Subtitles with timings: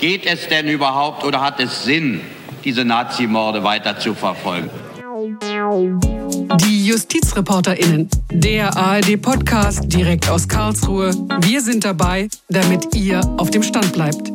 [0.00, 2.22] Geht es denn überhaupt oder hat es Sinn,
[2.64, 4.70] diese Nazimorde weiter zu verfolgen?
[6.56, 11.12] Die JustizreporterInnen, der ARD-Podcast direkt aus Karlsruhe.
[11.42, 14.32] Wir sind dabei, damit ihr auf dem Stand bleibt.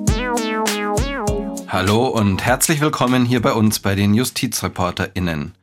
[1.68, 5.54] Hallo und herzlich willkommen hier bei uns bei den JustizreporterInnen.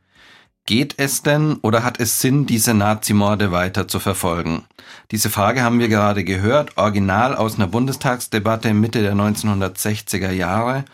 [0.65, 4.63] Geht es denn oder hat es Sinn, diese Nazimorde weiter zu verfolgen?
[5.11, 10.85] Diese Frage haben wir gerade gehört, original aus einer Bundestagsdebatte Mitte der 1960er Jahre.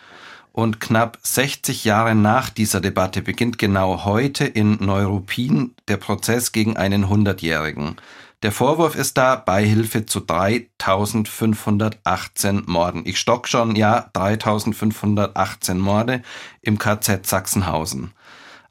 [0.50, 6.76] Und knapp 60 Jahre nach dieser Debatte beginnt genau heute in Neuruppin der Prozess gegen
[6.76, 7.94] einen Hundertjährigen.
[8.42, 13.02] Der Vorwurf ist da Beihilfe zu 3518 Morden.
[13.04, 16.22] Ich stock schon, ja, 3518 Morde
[16.60, 18.10] im KZ Sachsenhausen.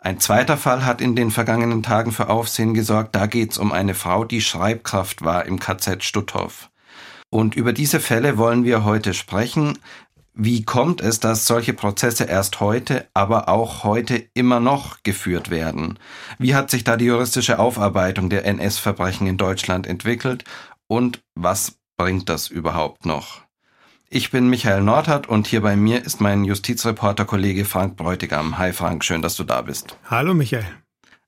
[0.02, 3.16] Ein zweiter Fall hat in den vergangenen Tagen für Aufsehen gesorgt.
[3.16, 6.70] Da geht es um eine Frau, die Schreibkraft war im KZ Stutthof.
[7.30, 9.78] Und über diese Fälle wollen wir heute sprechen.
[10.34, 16.00] Wie kommt es, dass solche Prozesse erst heute, aber auch heute immer noch geführt werden?
[16.38, 20.46] Wie hat sich da die juristische Aufarbeitung der NS-Verbrechen in Deutschland entwickelt?
[20.88, 23.42] Und was bringt das überhaupt noch?
[24.12, 28.58] Ich bin Michael Nordhardt und hier bei mir ist mein Justizreporter-Kollege Frank Bräutigam.
[28.58, 29.98] Hi Frank, schön, dass du da bist.
[30.10, 30.66] Hallo Michael.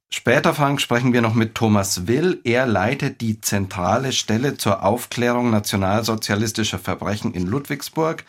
[0.10, 2.42] Später, Frank, sprechen wir noch mit Thomas Will.
[2.44, 8.26] Er leitet die zentrale Stelle zur Aufklärung nationalsozialistischer Verbrechen in Ludwigsburg.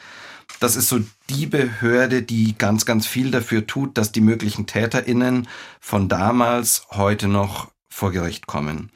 [0.61, 5.49] Das ist so die Behörde, die ganz, ganz viel dafür tut, dass die möglichen TäterInnen
[5.81, 8.91] von damals heute noch vor Gericht kommen.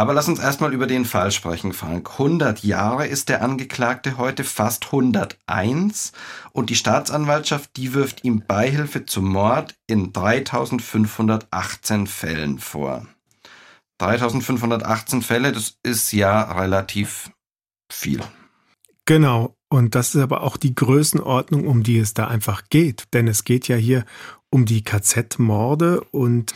[0.00, 2.12] Aber lass uns erstmal über den Fall sprechen, Frank.
[2.12, 6.12] 100 Jahre ist der Angeklagte heute, fast 101.
[6.52, 13.06] Und die Staatsanwaltschaft, die wirft ihm Beihilfe zum Mord in 3518 Fällen vor.
[13.98, 17.30] 3518 Fälle, das ist ja relativ
[17.92, 18.22] viel.
[19.04, 19.54] Genau.
[19.68, 23.04] Und das ist aber auch die Größenordnung, um die es da einfach geht.
[23.12, 24.06] Denn es geht ja hier
[24.48, 26.54] um die KZ-Morde und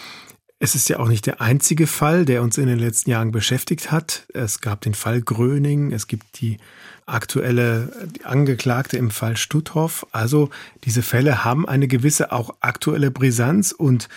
[0.65, 3.93] es ist ja auch nicht der einzige Fall, der uns in den letzten Jahren beschäftigt
[3.93, 4.27] hat.
[4.33, 6.57] Es gab den Fall Gröning, es gibt die
[7.05, 7.93] aktuelle
[8.23, 10.07] Angeklagte im Fall Stutthof.
[10.11, 10.49] Also
[10.85, 14.09] diese Fälle haben eine gewisse auch aktuelle Brisanz und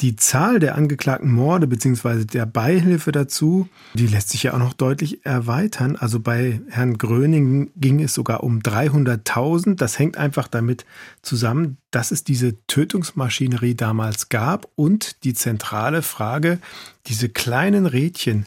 [0.00, 4.72] die Zahl der angeklagten Morde beziehungsweise der Beihilfe dazu, die lässt sich ja auch noch
[4.72, 5.96] deutlich erweitern.
[5.96, 9.76] Also bei Herrn Gröning ging es sogar um 300.000.
[9.76, 10.84] Das hängt einfach damit
[11.22, 16.58] zusammen, dass es diese Tötungsmaschinerie damals gab und die zentrale Frage,
[17.06, 18.46] diese kleinen Rädchen,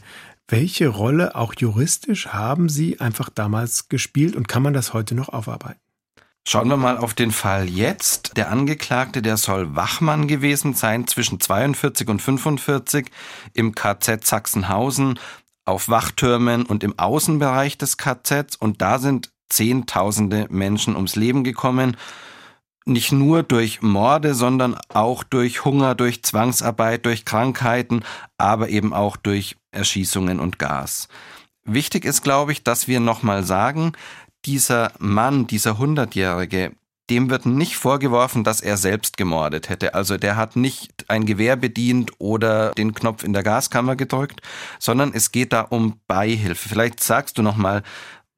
[0.49, 5.29] welche Rolle auch juristisch haben sie einfach damals gespielt und kann man das heute noch
[5.29, 5.79] aufarbeiten?
[6.49, 8.37] Schauen wir mal auf den Fall jetzt.
[8.37, 13.11] Der Angeklagte, der soll Wachmann gewesen sein zwischen 42 und 45
[13.53, 15.19] im KZ Sachsenhausen
[15.65, 21.97] auf Wachtürmen und im Außenbereich des KZs und da sind Zehntausende Menschen ums Leben gekommen.
[22.85, 28.03] Nicht nur durch Morde, sondern auch durch Hunger, durch Zwangsarbeit, durch Krankheiten,
[28.37, 31.09] aber eben auch durch Erschießungen und Gas.
[31.65, 33.91] Wichtig ist, glaube ich, dass wir nochmal sagen,
[34.45, 36.73] dieser Mann, dieser Hundertjährige,
[37.09, 39.93] dem wird nicht vorgeworfen, dass er selbst gemordet hätte.
[39.93, 44.41] Also der hat nicht ein Gewehr bedient oder den Knopf in der Gaskammer gedrückt,
[44.79, 46.67] sondern es geht da um Beihilfe.
[46.69, 47.83] Vielleicht sagst du noch mal,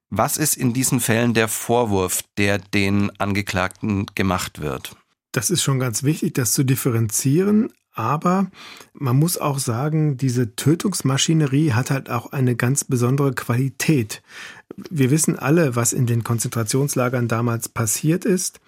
[0.09, 4.95] was ist in diesen Fällen der Vorwurf, der den Angeklagten gemacht wird?
[5.31, 7.71] Das ist schon ganz wichtig, das zu differenzieren.
[7.93, 8.49] Aber
[8.93, 14.21] man muss auch sagen, diese Tötungsmaschinerie hat halt auch eine ganz besondere Qualität.
[14.75, 18.59] Wir wissen alle, was in den Konzentrationslagern damals passiert ist.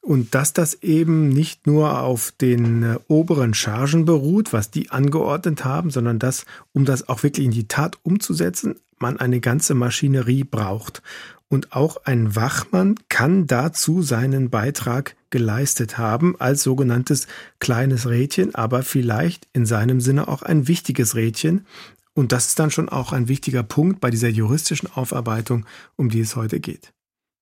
[0.00, 5.64] Und dass das eben nicht nur auf den äh, oberen Chargen beruht, was die angeordnet
[5.64, 10.44] haben, sondern dass, um das auch wirklich in die Tat umzusetzen, man eine ganze Maschinerie
[10.44, 11.02] braucht.
[11.48, 17.26] Und auch ein Wachmann kann dazu seinen Beitrag geleistet haben als sogenanntes
[17.58, 21.66] kleines Rädchen, aber vielleicht in seinem Sinne auch ein wichtiges Rädchen.
[22.16, 25.66] Und das ist dann schon auch ein wichtiger Punkt bei dieser juristischen Aufarbeitung,
[25.96, 26.92] um die es heute geht.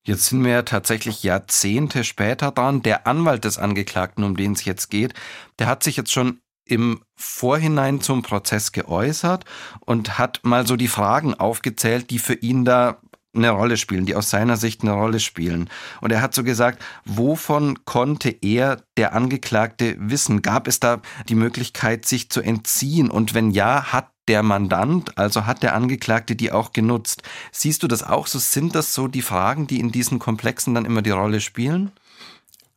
[0.05, 2.83] Jetzt sind wir tatsächlich Jahrzehnte später dran.
[2.83, 5.15] Der Anwalt des Angeklagten, um den es jetzt geht,
[5.61, 9.45] der hat sich jetzt schon im Vorhinein zum Prozess geäußert
[9.81, 12.99] und hat mal so die Fragen aufgezählt, die für ihn da
[13.35, 15.69] eine Rolle spielen, die aus seiner Sicht eine Rolle spielen.
[16.01, 20.43] Und er hat so gesagt, wovon konnte er, der Angeklagte, wissen?
[20.43, 23.11] Gab es da die Möglichkeit, sich zu entziehen?
[23.11, 27.23] Und wenn ja, hat der Mandant, also hat der Angeklagte die auch genutzt?
[27.53, 28.39] Siehst du das auch so?
[28.39, 31.93] Sind das so die Fragen, die in diesen Komplexen dann immer die Rolle spielen?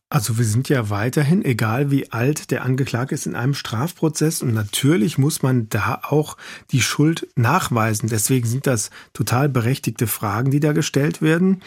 [0.10, 4.54] Also wir sind ja weiterhin, egal wie alt der Angeklagte ist, in einem Strafprozess und
[4.54, 6.38] natürlich muss man da auch
[6.72, 8.08] die Schuld nachweisen.
[8.08, 11.62] Deswegen sind das total berechtigte Fragen, die da gestellt werden.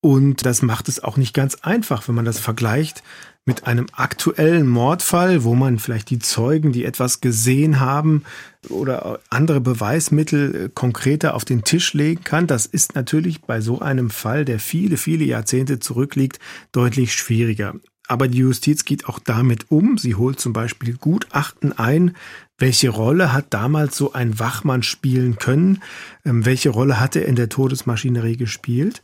[0.00, 3.02] Und das macht es auch nicht ganz einfach, wenn man das vergleicht
[3.46, 8.24] mit einem aktuellen Mordfall, wo man vielleicht die Zeugen, die etwas gesehen haben
[8.68, 12.48] oder andere Beweismittel äh, konkreter auf den Tisch legen kann.
[12.48, 16.40] Das ist natürlich bei so einem Fall, der viele, viele Jahrzehnte zurückliegt,
[16.72, 17.74] deutlich schwieriger.
[18.08, 19.96] Aber die Justiz geht auch damit um.
[19.96, 22.16] Sie holt zum Beispiel Gutachten ein.
[22.58, 25.82] Welche Rolle hat damals so ein Wachmann spielen können?
[26.24, 29.02] Ähm, welche Rolle hat er in der Todesmaschinerie gespielt?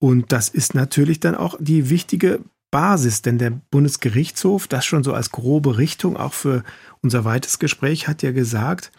[0.00, 5.14] Und das ist natürlich dann auch die wichtige Basis, denn der Bundesgerichtshof, das schon so
[5.14, 6.64] als grobe Richtung, auch für
[7.02, 8.92] unser weites Gespräch, hat ja gesagt,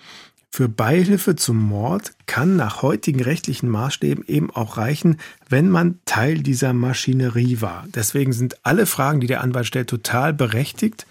[0.51, 5.17] für Beihilfe zum Mord kann nach heutigen rechtlichen Maßstäben eben auch reichen,
[5.47, 7.85] wenn man Teil dieser Maschinerie war.
[7.93, 11.05] Deswegen sind alle Fragen, die der Anwalt stellt, total berechtigt.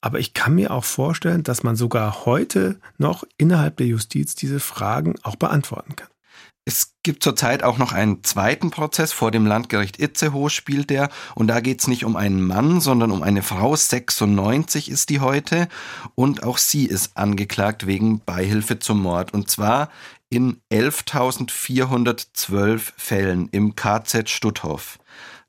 [0.00, 4.60] Aber ich kann mir auch vorstellen, dass man sogar heute noch innerhalb der Justiz diese
[4.60, 6.08] Fragen auch beantworten kann.
[6.68, 9.12] Es gibt zurzeit auch noch einen zweiten Prozess.
[9.12, 11.10] Vor dem Landgericht Itzehoe spielt der.
[11.36, 15.68] Und da geht's nicht um einen Mann, sondern um eine Frau, 96 ist die heute.
[16.16, 19.32] Und auch sie ist angeklagt wegen Beihilfe zum Mord.
[19.32, 19.90] Und zwar
[20.28, 24.98] in 11.412 Fällen im KZ Stutthof.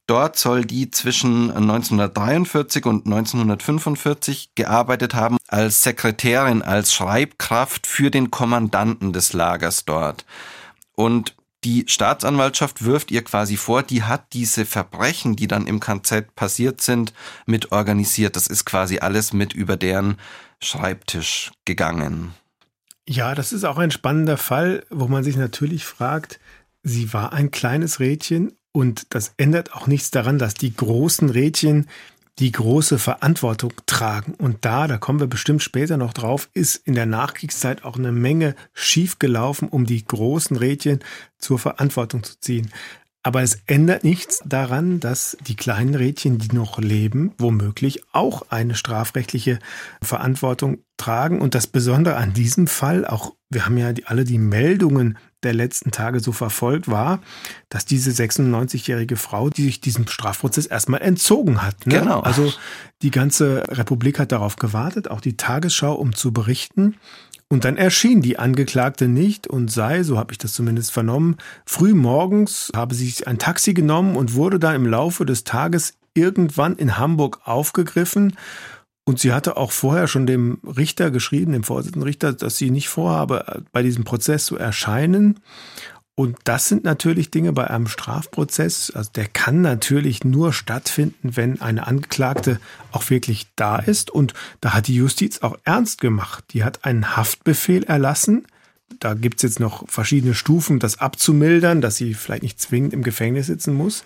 [0.06, 8.30] Dort soll die zwischen 1943 und 1945 gearbeitet haben als Sekretärin, als Schreibkraft für den
[8.30, 10.24] Kommandanten des Lagers dort.
[11.00, 16.34] Und die Staatsanwaltschaft wirft ihr quasi vor, die hat diese Verbrechen, die dann im KZ
[16.36, 17.14] passiert sind,
[17.46, 18.36] mit organisiert.
[18.36, 20.18] Das ist quasi alles mit über deren
[20.60, 22.34] Schreibtisch gegangen.
[23.08, 26.40] Ja, das ist auch ein spannender Fall, wo man sich natürlich fragt,
[26.82, 31.88] sie war ein kleines Rädchen und das ändert auch nichts daran, dass die großen Rädchen
[32.39, 34.34] die große Verantwortung tragen.
[34.36, 38.12] Und da, da kommen wir bestimmt später noch drauf, ist in der Nachkriegszeit auch eine
[38.12, 41.00] Menge schiefgelaufen, um die großen Rädchen
[41.39, 42.72] zur Verantwortung zu ziehen.
[43.28, 48.74] Aber es ändert nichts daran, dass die kleinen Rädchen, die noch leben, womöglich auch eine
[48.74, 49.60] strafrechtliche
[50.02, 51.42] Verantwortung tragen.
[51.42, 55.92] Und das Besondere an diesem Fall, auch wir haben ja alle die Meldungen der letzten
[55.92, 57.20] Tage so verfolgt, war,
[57.68, 61.86] dass diese 96-jährige Frau, die sich diesem Strafprozess erstmal entzogen hat.
[61.86, 62.00] Ne?
[62.00, 62.22] Genau.
[62.22, 62.54] Also
[63.02, 66.96] die ganze Republik hat darauf gewartet, auch die Tagesschau, um zu berichten.
[67.50, 71.94] Und dann erschien die Angeklagte nicht und sei, so habe ich das zumindest vernommen, früh
[71.94, 76.76] morgens habe sie sich ein Taxi genommen und wurde dann im Laufe des Tages irgendwann
[76.76, 78.34] in Hamburg aufgegriffen
[79.08, 82.90] und sie hatte auch vorher schon dem Richter geschrieben, dem Vorsitzenden Richter, dass sie nicht
[82.90, 85.40] vorhabe, bei diesem Prozess zu erscheinen.
[86.19, 91.62] Und das sind natürlich Dinge bei einem Strafprozess, also der kann natürlich nur stattfinden, wenn
[91.62, 92.60] eine Angeklagte
[92.92, 94.10] auch wirklich da ist.
[94.10, 96.44] Und da hat die Justiz auch ernst gemacht.
[96.54, 98.48] Die hat einen Haftbefehl erlassen.
[99.00, 103.46] Da gibt's jetzt noch verschiedene Stufen, das abzumildern, dass sie vielleicht nicht zwingend im Gefängnis
[103.46, 104.04] sitzen muss.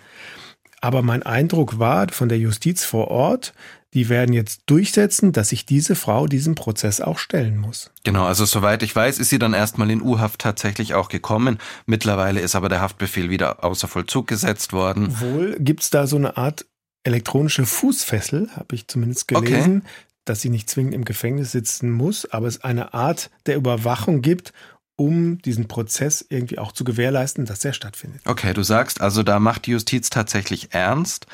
[0.82, 3.54] Aber mein Eindruck war von der Justiz vor Ort,
[3.94, 7.92] die werden jetzt durchsetzen, dass sich diese Frau diesem Prozess auch stellen muss.
[8.04, 11.58] Genau, also soweit ich weiß, ist sie dann erstmal in U-Haft tatsächlich auch gekommen.
[11.86, 15.20] Mittlerweile ist aber der Haftbefehl wieder außer Vollzug gesetzt worden.
[15.20, 16.66] Wohl gibt's da so eine Art
[17.04, 19.92] elektronische Fußfessel, habe ich zumindest gelesen, okay.
[20.26, 24.54] dass sie nicht zwingend im Gefängnis sitzen muss, aber es eine Art der Überwachung gibt,
[24.96, 28.22] um diesen Prozess irgendwie auch zu gewährleisten, dass er stattfindet.
[28.26, 31.26] Okay, du sagst also, da macht die Justiz tatsächlich ernst.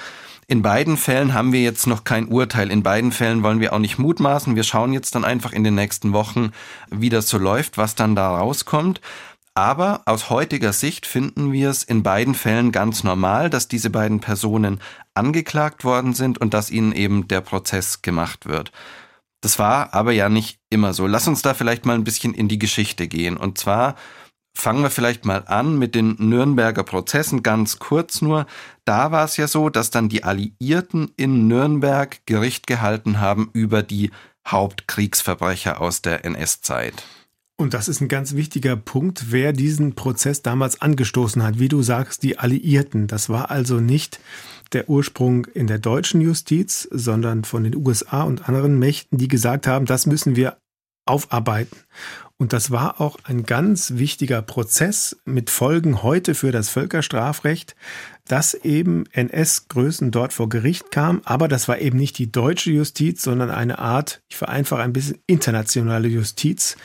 [0.50, 2.72] In beiden Fällen haben wir jetzt noch kein Urteil.
[2.72, 4.56] In beiden Fällen wollen wir auch nicht mutmaßen.
[4.56, 6.52] Wir schauen jetzt dann einfach in den nächsten Wochen,
[6.90, 9.02] wie das so läuft, was dann da rauskommt.
[9.56, 14.22] Aber aus heutiger Sicht finden wir es in beiden Fällen ganz normal, dass diese beiden
[14.22, 14.80] Personen
[15.16, 18.72] angeklagt worden sind und dass ihnen eben der Prozess gemacht wird.
[19.42, 21.08] Das war aber ja nicht immer so.
[21.08, 23.36] Lass uns da vielleicht mal ein bisschen in die Geschichte gehen.
[23.36, 23.96] Und zwar
[24.60, 28.48] Fangen wir vielleicht mal an mit den Nürnberger Prozessen, ganz kurz nur.
[28.86, 33.84] Da war es ja so, dass dann die Alliierten in Nürnberg Gericht gehalten haben über
[33.84, 34.10] die
[34.48, 37.04] Hauptkriegsverbrecher aus der NS-Zeit.
[37.56, 41.60] Und das ist ein ganz wichtiger Punkt, wer diesen Prozess damals angestoßen hat.
[41.60, 43.06] Wie du sagst, die Alliierten.
[43.06, 44.20] Das war also nicht
[44.74, 49.68] der Ursprung in der deutschen Justiz, sondern von den USA und anderen Mächten, die gesagt
[49.68, 50.58] haben, das müssen wir
[51.06, 51.78] aufarbeiten.
[52.40, 57.76] Und das war auch ein ganz wichtiger Prozess mit Folgen heute für das Völkerstrafrecht,
[58.28, 61.22] dass eben NS-Größen dort vor Gericht kamen.
[61.26, 65.18] Aber das war eben nicht die deutsche Justiz, sondern eine Art, ich vereinfache ein bisschen,
[65.26, 66.78] internationale Justiz.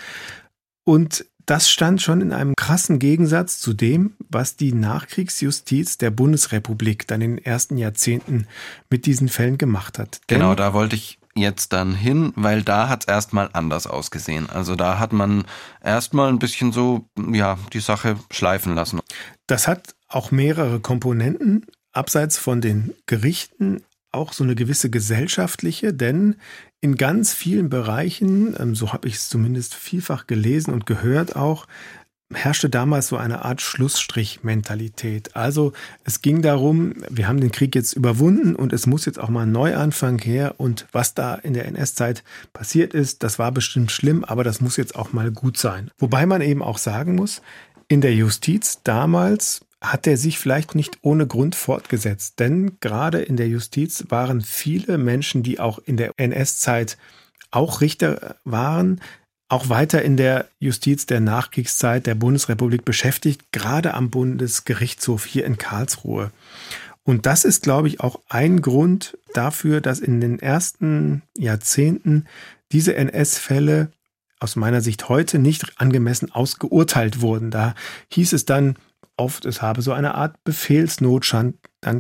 [0.85, 7.07] Und das stand schon in einem krassen Gegensatz zu dem, was die Nachkriegsjustiz der Bundesrepublik
[7.09, 8.47] dann in den ersten Jahrzehnten
[8.89, 10.21] mit diesen Fällen gemacht hat.
[10.29, 14.51] Genau, Denn, da wollte ich jetzt dann hin, weil da hat es erstmal anders ausgesehen.
[14.51, 15.45] Also da hat man
[15.83, 19.01] erstmal ein bisschen so, ja, die Sache schleifen lassen.
[19.47, 21.67] Das hat auch mehrere Komponenten.
[21.95, 26.37] abseits von den Gerichten auch so eine gewisse gesellschaftliche, denn
[26.81, 31.67] in ganz vielen Bereichen, ähm, so habe ich es zumindest vielfach gelesen und gehört auch,
[32.35, 35.37] herrschte damals so eine Art Schlussstrich-Mentalität.
[35.37, 35.73] Also
[36.05, 39.43] es ging darum, wir haben den Krieg jetzt überwunden und es muss jetzt auch mal
[39.43, 40.55] ein Neuanfang her.
[40.59, 44.77] Und was da in der NS-Zeit passiert ist, das war bestimmt schlimm, aber das muss
[44.77, 45.91] jetzt auch mal gut sein.
[45.99, 47.43] Wobei man eben auch sagen muss,
[47.89, 52.39] in der Justiz damals hat er sich vielleicht nicht ohne Grund fortgesetzt.
[52.39, 56.97] Denn gerade in der Justiz waren viele Menschen, die auch in der NS-Zeit
[57.51, 59.01] auch Richter waren,
[59.53, 65.59] auch weiter in der Justiz der Nachkriegszeit der Bundesrepublik beschäftigt, gerade am Bundesgerichtshof hier in
[65.59, 66.31] Karlsruhe.
[67.05, 72.25] Und das ist, glaube ich, auch ein Grund dafür, dass in den ersten Jahrzehnten
[72.73, 73.93] diese NS-Fälle
[74.41, 77.51] aus meiner Sicht heute nicht angemessen ausgeurteilt wurden.
[77.51, 77.75] Da
[78.09, 78.77] hieß es dann,
[79.23, 81.57] oft, es habe so eine Art Befehlsnotstand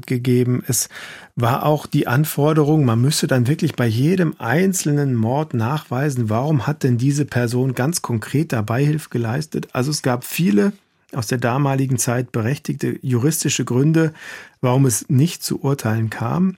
[0.07, 0.65] gegeben.
[0.67, 0.89] Es
[1.37, 6.83] war auch die Anforderung, man müsse dann wirklich bei jedem einzelnen Mord nachweisen, warum hat
[6.83, 9.69] denn diese Person ganz konkret dabei Hilfe geleistet.
[9.73, 10.73] Also es gab viele
[11.13, 14.13] aus der damaligen Zeit berechtigte juristische Gründe,
[14.61, 16.57] warum es nicht zu Urteilen kam.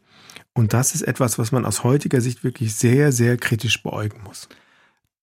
[0.54, 4.48] Und das ist etwas, was man aus heutiger Sicht wirklich sehr, sehr kritisch beäugen muss.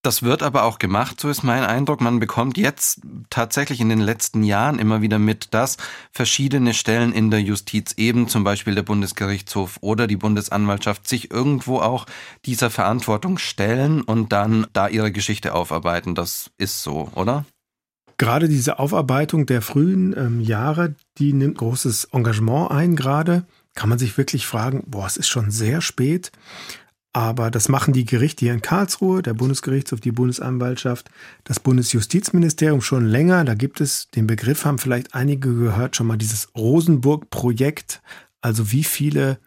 [0.04, 2.02] Das wird aber auch gemacht, so ist mein Eindruck.
[2.02, 5.78] Man bekommt jetzt tatsächlich in den letzten Jahren immer wieder mit, dass
[6.12, 11.80] verschiedene Stellen in der Justiz, eben zum Beispiel der Bundesgerichtshof oder die Bundesanwaltschaft, sich irgendwo
[11.80, 12.08] auch
[12.46, 16.16] dieser Verantwortung stellen und dann da ihre Geschichte aufarbeiten.
[16.16, 17.46] Das ist so, oder?
[18.18, 23.46] Gerade diese Aufarbeitung der frühen ähm, Jahre, die nimmt großes Engagement ein gerade.
[23.76, 26.32] Kann man sich wirklich fragen, boah, es ist schon sehr spät.
[27.14, 31.10] Aber das machen die Gerichte hier in Karlsruhe, der Bundesgerichtshof, die Bundesanwaltschaft,
[31.44, 33.44] das Bundesjustizministerium schon länger.
[33.44, 38.02] Da gibt es den Begriff, haben vielleicht einige gehört, schon mal dieses Rosenburg-Projekt.
[38.40, 39.40] Also wie viele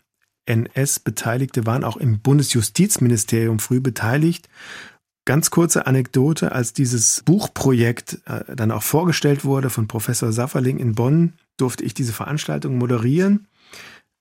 [0.45, 4.51] NS-Beteiligte waren auch im Bundesjustizministerium früh beteiligt.
[5.25, 10.95] Ganz kurze Anekdote, als dieses Buchprojekt äh, dann auch vorgestellt wurde von Professor Safferling in
[10.95, 13.47] Bonn, durfte ich diese Veranstaltung moderieren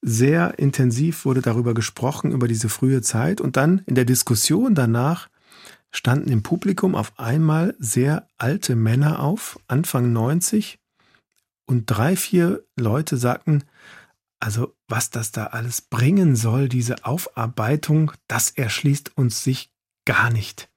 [0.03, 3.41] sehr intensiv wurde darüber gesprochen, über diese frühe Zeit.
[3.41, 5.29] Und dann in der Diskussion danach
[5.91, 10.79] standen im Publikum auf einmal sehr alte Männer auf, Anfang 90.
[11.65, 13.63] Und drei, vier Leute sagten,
[14.39, 19.71] also was das da alles bringen soll, diese Aufarbeitung, das erschließt uns sich
[20.05, 20.69] gar nicht.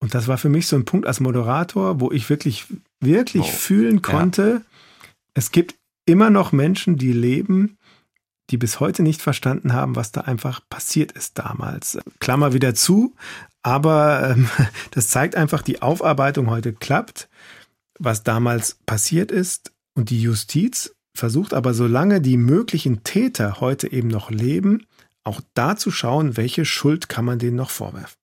[0.00, 2.66] Und das war für mich so ein Punkt als Moderator, wo ich wirklich,
[2.98, 3.56] wirklich wow.
[3.56, 4.80] fühlen konnte, ja.
[5.34, 7.78] es gibt immer noch Menschen, die leben,
[8.50, 11.98] die bis heute nicht verstanden haben, was da einfach passiert ist damals.
[12.20, 13.14] Klammer wieder zu,
[13.62, 14.48] aber ähm,
[14.90, 17.28] das zeigt einfach, die Aufarbeitung heute klappt,
[17.98, 19.72] was damals passiert ist.
[19.94, 24.86] Und die Justiz versucht aber, solange die möglichen Täter heute eben noch leben,
[25.24, 28.16] auch da zu schauen, welche Schuld kann man denen noch vorwerfen.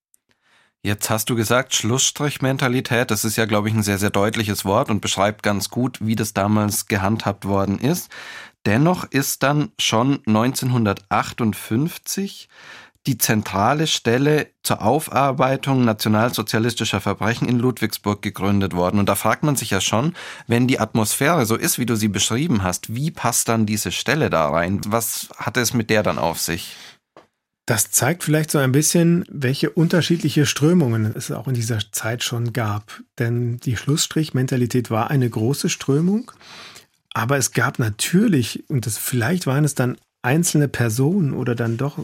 [0.82, 4.90] Jetzt hast du gesagt, Schlussstrichmentalität, das ist ja, glaube ich, ein sehr, sehr deutliches Wort
[4.90, 8.10] und beschreibt ganz gut, wie das damals gehandhabt worden ist.
[8.66, 12.50] Dennoch ist dann schon 1958
[13.08, 19.00] die zentrale Stelle zur Aufarbeitung nationalsozialistischer Verbrechen in Ludwigsburg gegründet worden.
[19.00, 20.14] Und da fragt man sich ja schon,
[20.48, 24.30] wenn die Atmosphäre so ist, wie du sie beschrieben hast, wie passt dann diese Stelle
[24.30, 24.82] da rein?
[24.86, 26.76] Was hat es mit der dann auf sich?
[27.66, 32.52] Das zeigt vielleicht so ein bisschen, welche unterschiedliche Strömungen es auch in dieser Zeit schon
[32.52, 33.00] gab.
[33.18, 36.32] Denn die Schlussstrich-Mentalität war eine große Strömung.
[37.14, 41.98] Aber es gab natürlich, und das vielleicht waren es dann einzelne Personen oder dann doch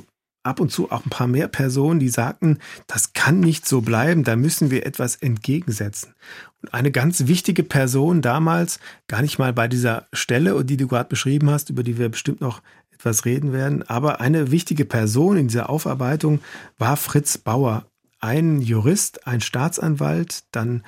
[0.46, 4.24] ab und zu auch ein paar mehr Personen, die sagten, das kann nicht so bleiben,
[4.24, 6.14] da müssen wir etwas entgegensetzen.
[6.62, 11.10] Und eine ganz wichtige Person damals, gar nicht mal bei dieser Stelle, die du gerade
[11.10, 15.48] beschrieben hast, über die wir bestimmt noch etwas reden werden, aber eine wichtige Person in
[15.48, 16.40] dieser Aufarbeitung
[16.78, 17.86] war Fritz Bauer,
[18.20, 20.84] ein Jurist, ein Staatsanwalt, dann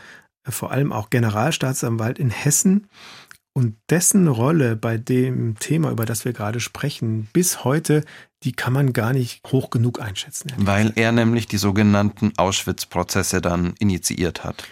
[0.48, 2.88] vor allem auch Generalstaatsanwalt in Hessen,
[3.58, 8.04] und dessen Rolle bei dem Thema, über das wir gerade sprechen, bis heute,
[8.44, 10.52] die kann man gar nicht hoch genug einschätzen.
[10.58, 14.64] Weil er nämlich die sogenannten Auschwitz-Prozesse dann initiiert hat.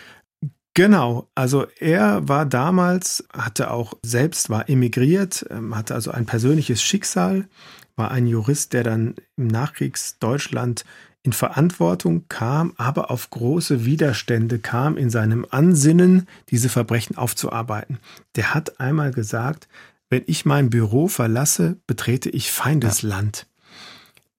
[0.76, 6.84] Genau, also er war damals, hatte auch selbst, war emigriert, ähm, hatte also ein persönliches
[6.84, 7.48] Schicksal,
[7.96, 10.86] war ein Jurist, der dann im Nachkriegsdeutschland
[11.26, 17.98] in Verantwortung kam, aber auf große Widerstände kam in seinem Ansinnen, diese Verbrechen aufzuarbeiten.
[18.36, 19.68] Der hat einmal gesagt,
[20.10, 23.48] wenn ich mein Büro verlasse, betrete ich Feindesland.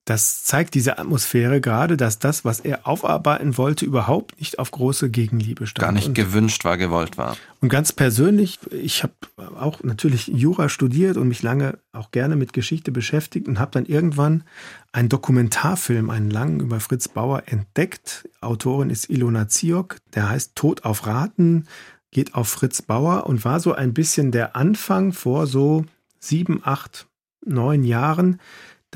[0.06, 5.10] Das zeigt diese Atmosphäre gerade, dass das, was er aufarbeiten wollte, überhaupt nicht auf große
[5.10, 5.82] Gegenliebe stand.
[5.82, 7.36] Gar nicht und, gewünscht war, gewollt war.
[7.60, 9.14] Und ganz persönlich, ich habe
[9.58, 13.84] auch natürlich Jura studiert und mich lange auch gerne mit Geschichte beschäftigt und habe dann
[13.84, 14.44] irgendwann
[14.92, 18.28] einen Dokumentarfilm, einen langen über Fritz Bauer entdeckt.
[18.40, 21.66] Autorin ist Ilona Ziok, der heißt Tod auf Raten,
[22.12, 25.84] geht auf Fritz Bauer und war so ein bisschen der Anfang vor so
[26.20, 27.08] sieben, acht,
[27.44, 28.38] neun Jahren,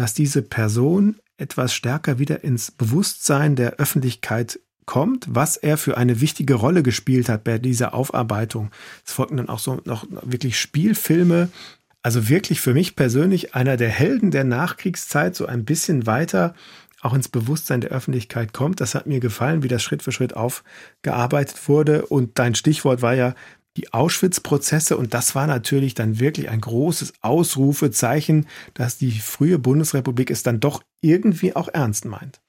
[0.00, 6.22] dass diese Person etwas stärker wieder ins Bewusstsein der Öffentlichkeit kommt, was er für eine
[6.22, 8.70] wichtige Rolle gespielt hat bei dieser Aufarbeitung.
[9.06, 11.50] Es folgten dann auch so noch wirklich Spielfilme.
[12.02, 16.54] Also wirklich für mich persönlich einer der Helden der Nachkriegszeit, so ein bisschen weiter
[17.02, 18.80] auch ins Bewusstsein der Öffentlichkeit kommt.
[18.80, 22.06] Das hat mir gefallen, wie das Schritt für Schritt aufgearbeitet wurde.
[22.06, 23.34] Und dein Stichwort war ja
[23.76, 30.30] die Auschwitz-Prozesse und das war natürlich dann wirklich ein großes Ausrufezeichen, dass die frühe Bundesrepublik
[30.30, 32.40] es dann doch irgendwie auch ernst meint.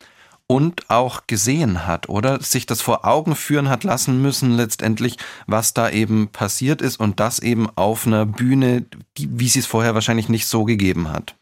[0.48, 2.42] Und auch gesehen hat, oder?
[2.42, 5.16] Sich das vor Augen führen hat lassen müssen, letztendlich,
[5.48, 8.86] was da eben passiert ist und das eben auf einer Bühne,
[9.18, 11.36] wie sie es vorher wahrscheinlich nicht so gegeben hat.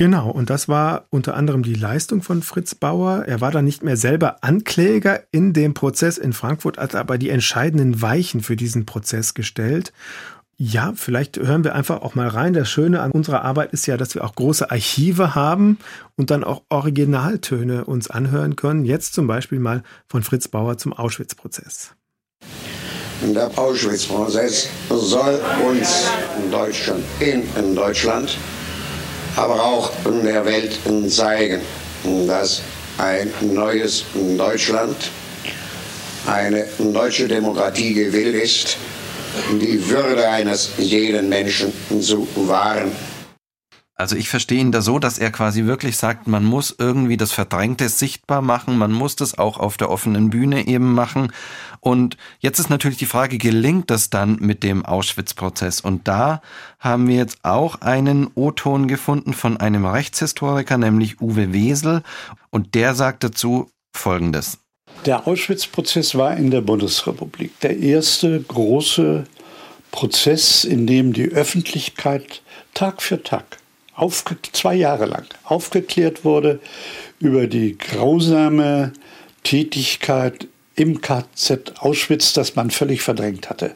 [0.00, 3.24] Genau, und das war unter anderem die Leistung von Fritz Bauer.
[3.26, 7.28] Er war dann nicht mehr selber Ankläger in dem Prozess in Frankfurt, hat aber die
[7.28, 9.92] entscheidenden Weichen für diesen Prozess gestellt.
[10.56, 12.54] Ja, vielleicht hören wir einfach auch mal rein.
[12.54, 15.78] Das Schöne an unserer Arbeit ist ja, dass wir auch große Archive haben
[16.16, 18.86] und dann auch Originaltöne uns anhören können.
[18.86, 21.90] Jetzt zum Beispiel mal von Fritz Bauer zum Auschwitz-Prozess.
[23.20, 25.38] Der Auschwitz-Prozess soll
[25.68, 26.10] uns
[26.42, 28.38] in Deutschland, in, in Deutschland
[29.36, 29.90] aber auch
[30.24, 31.60] der Welt zeigen,
[32.26, 32.62] dass
[32.98, 34.04] ein neues
[34.36, 34.96] Deutschland,
[36.26, 38.76] eine deutsche Demokratie gewillt ist,
[39.60, 42.92] die Würde eines jeden Menschen zu wahren.
[44.00, 47.32] Also ich verstehe ihn da so, dass er quasi wirklich sagt, man muss irgendwie das
[47.32, 51.34] Verdrängte sichtbar machen, man muss das auch auf der offenen Bühne eben machen.
[51.80, 55.82] Und jetzt ist natürlich die Frage, gelingt das dann mit dem Auschwitz-Prozess?
[55.82, 56.40] Und da
[56.78, 62.02] haben wir jetzt auch einen O-Ton gefunden von einem Rechtshistoriker, nämlich Uwe Wesel.
[62.48, 64.60] Und der sagt dazu Folgendes.
[65.04, 69.24] Der Auschwitz-Prozess war in der Bundesrepublik der erste große
[69.90, 72.40] Prozess, in dem die Öffentlichkeit
[72.72, 73.59] Tag für Tag
[74.52, 76.60] zwei Jahre lang aufgeklärt wurde
[77.18, 78.92] über die grausame
[79.42, 83.74] Tätigkeit im KZ Auschwitz, das man völlig verdrängt hatte.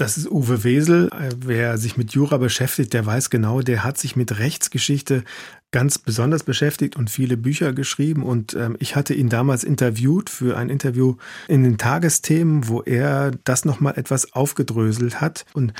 [0.00, 1.10] Das ist Uwe Wesel.
[1.36, 5.24] Wer sich mit Jura beschäftigt, der weiß genau, der hat sich mit Rechtsgeschichte
[5.72, 8.22] ganz besonders beschäftigt und viele Bücher geschrieben.
[8.22, 11.16] Und ähm, ich hatte ihn damals interviewt für ein Interview
[11.48, 15.44] in den Tagesthemen, wo er das nochmal etwas aufgedröselt hat.
[15.52, 15.74] Und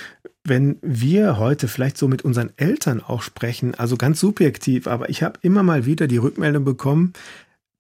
[0.45, 5.23] wenn wir heute vielleicht so mit unseren Eltern auch sprechen, also ganz subjektiv, aber ich
[5.23, 7.13] habe immer mal wieder die Rückmeldung bekommen,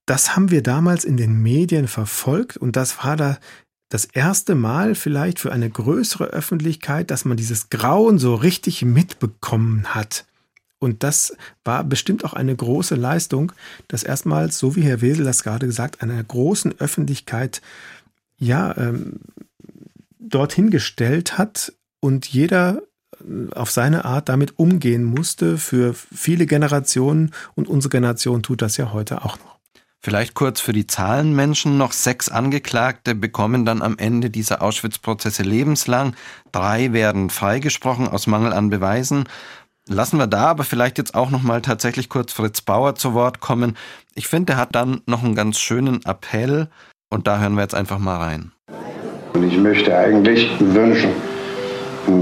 [0.06, 3.38] das haben wir damals in den Medien verfolgt und das war da
[3.88, 9.94] das erste Mal vielleicht für eine größere Öffentlichkeit, dass man dieses Grauen so richtig mitbekommen
[9.94, 10.26] hat.
[10.78, 13.52] Und das war bestimmt auch eine große Leistung,
[13.88, 17.60] dass erstmals, so wie Herr Wesel das gerade gesagt, einer großen Öffentlichkeit
[18.38, 19.20] ja ähm,
[20.18, 22.82] dorthin gestellt hat und jeder
[23.18, 28.76] äh, auf seine Art damit umgehen musste für viele Generationen und unsere Generation tut das
[28.76, 29.60] ja heute auch noch.
[30.02, 36.16] Vielleicht kurz für die Zahlenmenschen noch sechs Angeklagte bekommen dann am Ende dieser Auschwitz-Prozesse lebenslang.
[36.52, 39.24] Drei werden freigesprochen aus Mangel an Beweisen.
[39.86, 43.40] Lassen wir da aber vielleicht jetzt auch noch mal tatsächlich kurz Fritz Bauer zu Wort
[43.40, 43.76] kommen.
[44.14, 46.68] Ich finde, er hat dann noch einen ganz schönen Appell
[47.10, 48.52] und da hören wir jetzt einfach mal rein.
[49.34, 51.10] Und ich möchte eigentlich wünschen,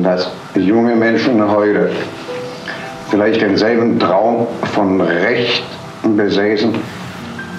[0.02, 1.90] dass junge Menschen heute
[3.10, 5.62] vielleicht denselben Traum von Recht
[6.16, 6.74] besäßen,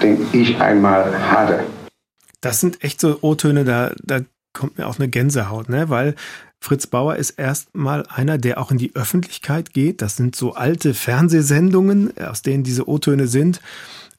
[0.02, 1.64] den ich einmal hatte.
[2.40, 4.20] Das sind echt so O-Töne, da, da
[4.52, 5.90] kommt mir auch eine Gänsehaut, ne?
[5.90, 6.14] Weil
[6.60, 10.02] Fritz Bauer ist erstmal einer, der auch in die Öffentlichkeit geht.
[10.02, 13.60] Das sind so alte Fernsehsendungen, aus denen diese O-Töne sind.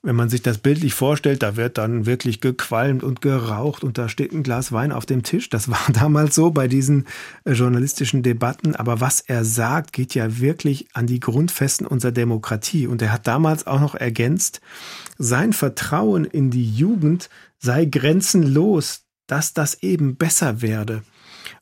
[0.03, 4.09] Wenn man sich das bildlich vorstellt, da wird dann wirklich gequalmt und geraucht und da
[4.09, 5.49] steht ein Glas Wein auf dem Tisch.
[5.49, 7.05] Das war damals so bei diesen
[7.45, 8.75] äh, journalistischen Debatten.
[8.75, 12.87] Aber was er sagt, geht ja wirklich an die Grundfesten unserer Demokratie.
[12.87, 14.61] Und er hat damals auch noch ergänzt,
[15.19, 21.03] sein Vertrauen in die Jugend sei grenzenlos, dass das eben besser werde.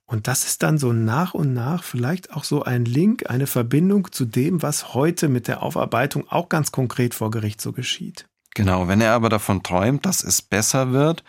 [0.09, 4.11] Und das ist dann so nach und nach vielleicht auch so ein Link, eine Verbindung
[4.11, 8.25] zu dem, was heute mit der Aufarbeitung auch ganz konkret vor Gericht so geschieht.
[8.55, 11.23] Genau, wenn er aber davon träumt, dass es besser wird,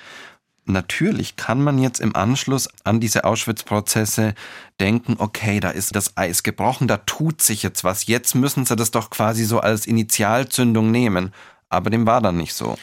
[0.64, 4.34] natürlich kann man jetzt im Anschluss an diese Auschwitz-Prozesse
[4.80, 8.76] denken, okay, da ist das Eis gebrochen, da tut sich jetzt was, jetzt müssen sie
[8.76, 11.34] das doch quasi so als Initialzündung nehmen.
[11.68, 12.78] Aber dem war dann nicht so.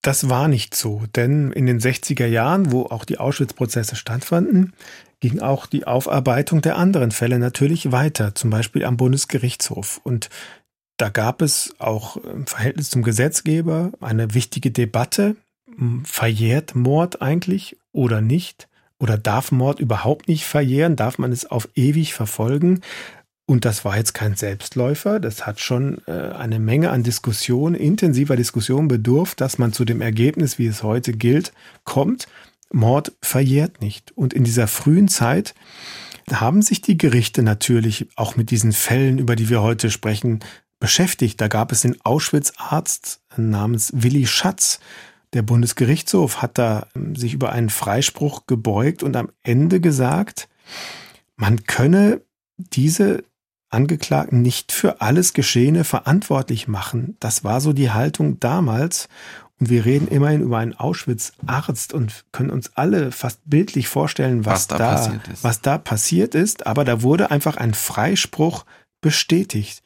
[0.00, 4.74] Das war nicht so, denn in den 60er Jahren, wo auch die Auschwitz-Prozesse stattfanden,
[5.20, 10.00] ging auch die Aufarbeitung der anderen Fälle natürlich weiter, zum Beispiel am Bundesgerichtshof.
[10.02, 10.30] Und
[10.96, 15.36] da gab es auch im Verhältnis zum Gesetzgeber eine wichtige Debatte,
[16.04, 18.68] verjährt Mord eigentlich oder nicht?
[18.98, 20.96] Oder darf Mord überhaupt nicht verjähren?
[20.96, 22.82] Darf man es auf ewig verfolgen?
[23.46, 25.18] Und das war jetzt kein Selbstläufer.
[25.18, 30.02] Das hat schon äh, eine Menge an Diskussion, intensiver Diskussion bedurft, dass man zu dem
[30.02, 31.52] Ergebnis, wie es heute gilt,
[31.84, 32.28] kommt.
[32.72, 34.12] Mord verjährt nicht.
[34.16, 35.54] Und in dieser frühen Zeit
[36.30, 40.40] haben sich die Gerichte natürlich auch mit diesen Fällen, über die wir heute sprechen,
[40.78, 41.40] beschäftigt.
[41.40, 44.80] Da gab es den Auschwitz-Arzt namens Willi Schatz,
[45.32, 50.48] der Bundesgerichtshof hat da ähm, sich über einen Freispruch gebeugt und am Ende gesagt,
[51.36, 52.22] man könne
[52.56, 53.24] diese
[53.70, 57.16] Angeklagten nicht für alles Geschehene verantwortlich machen.
[57.20, 59.08] Das war so die Haltung damals.
[59.60, 64.68] Und wir reden immerhin über einen Auschwitz-Arzt und können uns alle fast bildlich vorstellen, was,
[64.70, 66.66] was da, da was da passiert ist.
[66.66, 68.64] Aber da wurde einfach ein Freispruch
[69.02, 69.82] bestätigt.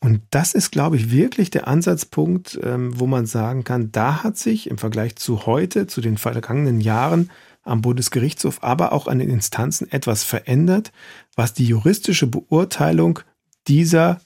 [0.00, 4.36] Und das ist, glaube ich, wirklich der Ansatzpunkt, ähm, wo man sagen kann, da hat
[4.36, 7.30] sich im Vergleich zu heute, zu den vergangenen Jahren
[7.62, 10.90] am Bundesgerichtshof, aber auch an den Instanzen etwas verändert,
[11.36, 13.20] was die juristische Beurteilung
[13.68, 14.20] dieser,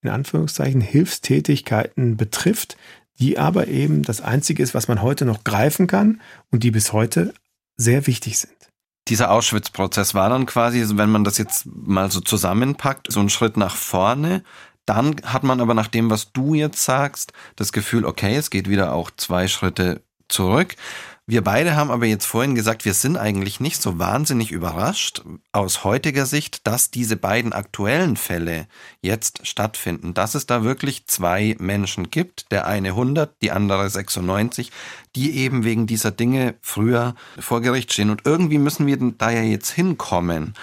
[0.00, 2.78] in Anführungszeichen, Hilfstätigkeiten betrifft,
[3.18, 6.92] die aber eben das Einzige ist, was man heute noch greifen kann und die bis
[6.92, 7.34] heute
[7.76, 8.52] sehr wichtig sind.
[9.08, 13.56] Dieser Auschwitz-Prozess war dann quasi, wenn man das jetzt mal so zusammenpackt, so ein Schritt
[13.56, 14.44] nach vorne.
[14.84, 18.68] Dann hat man aber nach dem, was du jetzt sagst, das Gefühl, okay, es geht
[18.68, 20.76] wieder auch zwei Schritte zurück.
[21.30, 25.20] Wir beide haben aber jetzt vorhin gesagt, wir sind eigentlich nicht so wahnsinnig überrascht
[25.52, 28.66] aus heutiger Sicht, dass diese beiden aktuellen Fälle
[29.02, 34.72] jetzt stattfinden, dass es da wirklich zwei Menschen gibt, der eine 100, die andere 96,
[35.16, 38.08] die eben wegen dieser Dinge früher vor Gericht stehen.
[38.08, 40.54] Und irgendwie müssen wir da ja jetzt hinkommen.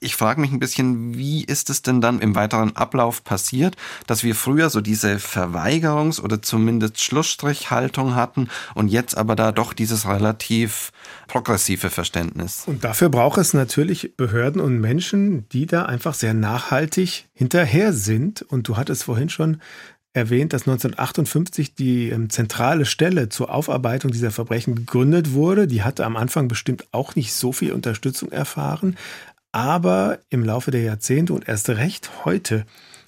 [0.00, 3.76] Ich frage mich ein bisschen, wie ist es denn dann im weiteren Ablauf passiert,
[4.06, 9.72] dass wir früher so diese Verweigerungs- oder zumindest Schlussstrichhaltung hatten und jetzt aber da doch
[9.72, 10.90] dieses relativ
[11.26, 12.64] progressive Verständnis.
[12.66, 18.42] Und dafür braucht es natürlich Behörden und Menschen, die da einfach sehr nachhaltig hinterher sind.
[18.42, 19.60] Und du hattest vorhin schon
[20.12, 25.66] erwähnt, dass 1958 die ähm, zentrale Stelle zur Aufarbeitung dieser Verbrechen gegründet wurde.
[25.66, 28.96] Die hatte am Anfang bestimmt auch nicht so viel Unterstützung erfahren.
[29.52, 32.66] Aber im Laufe der Jahrzehnte und erst recht heute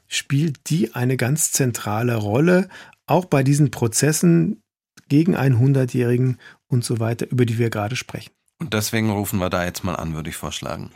[0.09, 2.69] spielt die eine ganz zentrale Rolle,
[3.07, 4.63] auch bei diesen Prozessen
[5.09, 6.39] gegen einen Hundertjährigen
[6.71, 8.31] und so weiter, über die wir gerade sprechen.
[8.59, 10.91] Und deswegen rufen wir da jetzt mal an, würde ich vorschlagen.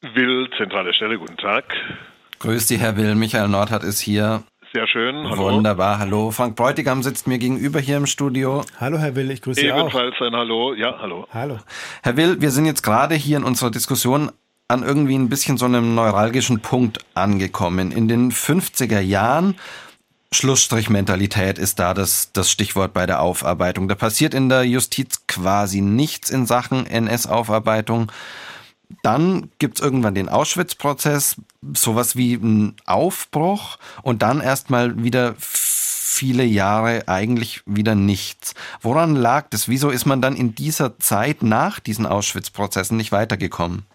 [0.00, 1.64] Will, zentrale Stelle, guten Tag.
[2.40, 3.14] Grüß Sie, Herr Will.
[3.14, 4.42] Michael Nordhardt ist hier.
[4.72, 5.28] Sehr schön.
[5.28, 5.52] Hallo.
[5.52, 5.98] Wunderbar.
[5.98, 6.30] Hallo.
[6.30, 8.64] Frank Bräutigam sitzt mir gegenüber hier im Studio.
[8.80, 9.30] Hallo, Herr Will.
[9.30, 10.74] Ich grüße Sie Ebenfalls ein Hallo.
[10.74, 11.28] Ja, hallo.
[11.32, 11.58] Hallo.
[12.02, 14.32] Herr Will, wir sind jetzt gerade hier in unserer Diskussion
[14.68, 17.92] an irgendwie ein bisschen so einem neuralgischen Punkt angekommen.
[17.92, 19.56] In den 50er Jahren
[20.32, 23.88] Schlussstrichmentalität ist da das, das Stichwort bei der Aufarbeitung.
[23.88, 28.10] Da passiert in der Justiz quasi nichts in Sachen NS-Aufarbeitung.
[29.02, 31.36] Dann gibt's irgendwann den Auschwitz-Prozess,
[31.74, 38.54] sowas wie ein Aufbruch und dann erstmal wieder viele Jahre eigentlich wieder nichts.
[38.80, 39.68] Woran lag das?
[39.68, 43.86] Wieso ist man dann in dieser Zeit nach diesen Auschwitz-Prozessen nicht weitergekommen?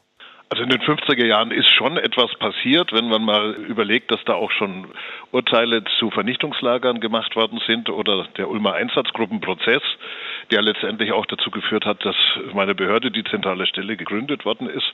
[0.50, 4.34] Also in den 50er Jahren ist schon etwas passiert, wenn man mal überlegt, dass da
[4.34, 4.88] auch schon
[5.32, 9.82] Urteile zu Vernichtungslagern gemacht worden sind oder der Ulmer Einsatzgruppenprozess,
[10.50, 12.16] der letztendlich auch dazu geführt hat, dass
[12.54, 14.94] meine Behörde die zentrale Stelle gegründet worden ist.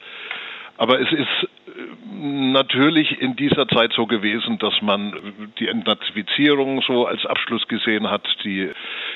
[0.77, 1.27] Aber es ist
[1.67, 1.71] äh,
[2.15, 5.13] natürlich in dieser Zeit so gewesen, dass man
[5.59, 8.27] die Entnazifizierung so als Abschluss gesehen hat.
[8.43, 8.71] Die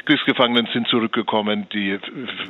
[0.05, 1.97] Kriegsgefangenen sind zurückgekommen, die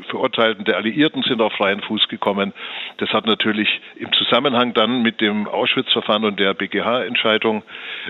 [0.09, 2.53] Verurteilten der Alliierten sind auf freien Fuß gekommen.
[2.97, 7.63] Das hat natürlich im Zusammenhang dann mit dem Auschwitz-Verfahren und der BGH-Entscheidung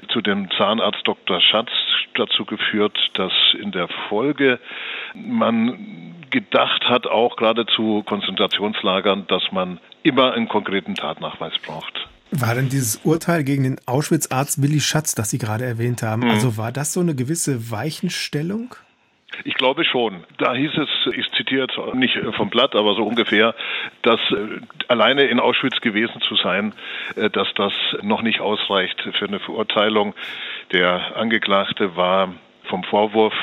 [0.10, 1.40] zu dem Zahnarzt Dr.
[1.42, 1.72] Schatz
[2.16, 4.60] dazu geführt, dass in der Folge
[5.14, 12.08] man gedacht hat, auch gerade zu Konzentrationslagern, dass man immer einen konkreten Tatnachweis braucht.
[12.32, 16.32] War denn dieses Urteil gegen den Auschwitz-Arzt Willi Schatz, das Sie gerade erwähnt haben, mhm.
[16.32, 18.76] also war das so eine gewisse Weichenstellung?
[19.44, 20.24] Ich glaube schon.
[20.38, 23.56] Da hieß es, ich zitiert nicht vom Blatt, aber so ungefähr,
[24.02, 26.74] dass äh, alleine in Auschwitz gewesen zu sein,
[27.16, 30.16] äh, dass das noch nicht ausreicht für eine Verurteilung.
[30.72, 33.34] Der Angeklagte war vom Vorwurf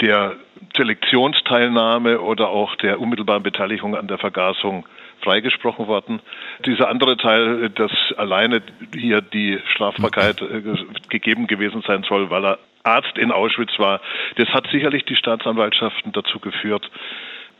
[0.00, 0.36] der
[0.76, 4.86] Selektionsteilnahme oder auch der unmittelbaren Beteiligung an der Vergasung
[5.22, 6.20] freigesprochen worden.
[6.64, 8.62] Dieser andere Teil, dass alleine
[8.94, 10.62] hier die Strafbarkeit äh,
[11.08, 14.00] gegeben gewesen sein soll, weil er Arzt in Auschwitz war,
[14.36, 16.88] das hat sicherlich die Staatsanwaltschaften dazu geführt,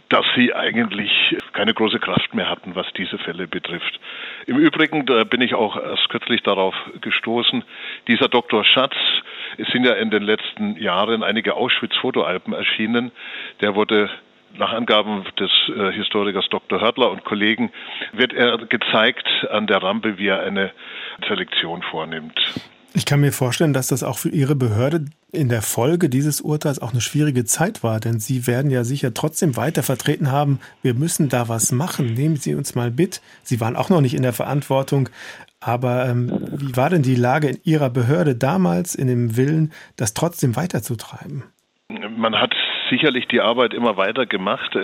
[0.08, 3.98] dass sie eigentlich keine große Kraft mehr hatten, was diese Fälle betrifft.
[4.46, 7.64] Im Übrigen, da bin ich auch erst kürzlich darauf gestoßen,
[8.06, 8.64] dieser Dr.
[8.64, 8.94] Schatz,
[9.58, 13.10] es sind ja in den letzten Jahren einige Auschwitz-Fotoalben erschienen,
[13.60, 14.08] der wurde
[14.58, 16.80] nach Angaben des äh, Historikers Dr.
[16.80, 17.70] Hörtler und Kollegen
[18.12, 20.72] wird er gezeigt an der Rampe, wie er eine
[21.28, 22.38] Selektion vornimmt.
[22.94, 26.80] Ich kann mir vorstellen, dass das auch für Ihre Behörde in der Folge dieses Urteils
[26.80, 30.94] auch eine schwierige Zeit war, denn Sie werden ja sicher trotzdem weiter vertreten haben, wir
[30.94, 33.20] müssen da was machen, nehmen Sie uns mal mit.
[33.42, 35.10] Sie waren auch noch nicht in der Verantwortung,
[35.60, 40.14] aber ähm, wie war denn die Lage in Ihrer Behörde damals in dem Willen, das
[40.14, 41.44] trotzdem weiterzutreiben?
[41.88, 42.54] Man hat
[42.90, 44.76] sicherlich die Arbeit immer weiter gemacht.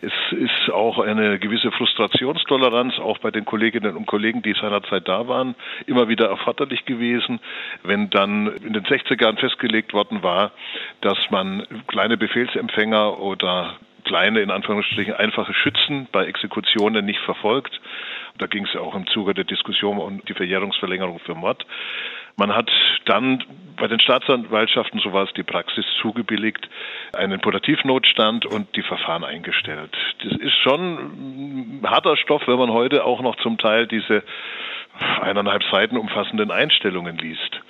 [0.00, 5.28] Es ist auch eine gewisse Frustrationstoleranz, auch bei den Kolleginnen und Kollegen, die seinerzeit da
[5.28, 5.54] waren,
[5.86, 7.40] immer wieder erforderlich gewesen.
[7.82, 10.52] Wenn dann in den 60er Jahren festgelegt worden war,
[11.00, 17.80] dass man kleine Befehlsempfänger oder kleine, in Anführungsstrichen, einfache Schützen bei Exekutionen nicht verfolgt.
[18.38, 21.64] Da ging es ja auch im Zuge der Diskussion um die Verjährungsverlängerung für Mord.
[22.36, 22.70] Man hat
[23.04, 23.44] dann
[23.80, 26.68] bei den Staatsanwaltschaften, so war es die Praxis, zugebilligt,
[27.12, 29.96] einen Putativnotstand und die Verfahren eingestellt.
[30.22, 34.22] Das ist schon harter Stoff, wenn man heute auch noch zum Teil diese
[35.22, 37.60] eineinhalb Seiten umfassenden Einstellungen liest.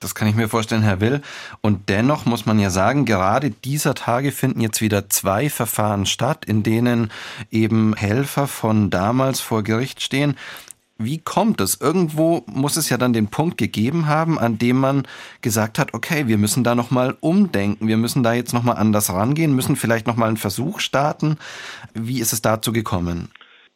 [0.00, 1.22] Das kann ich mir vorstellen, Herr Will.
[1.62, 6.44] Und dennoch muss man ja sagen, gerade dieser Tage finden jetzt wieder zwei Verfahren statt,
[6.44, 7.10] in denen
[7.50, 10.36] eben Helfer von damals vor Gericht stehen.
[10.96, 11.80] Wie kommt es?
[11.80, 15.02] Irgendwo muss es ja dann den Punkt gegeben haben, an dem man
[15.42, 19.56] gesagt hat, okay, wir müssen da nochmal umdenken, wir müssen da jetzt nochmal anders rangehen,
[19.56, 21.36] müssen vielleicht nochmal einen Versuch starten.
[21.94, 23.30] Wie ist es dazu gekommen?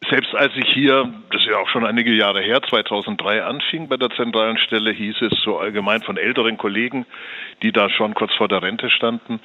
[0.08, 3.96] Selbst als ich hier, das ist ja auch schon einige Jahre her, 2003 anfing bei
[3.96, 7.04] der zentralen Stelle, hieß es so allgemein von älteren Kollegen,
[7.64, 9.40] die da schon kurz vor der Rente standen,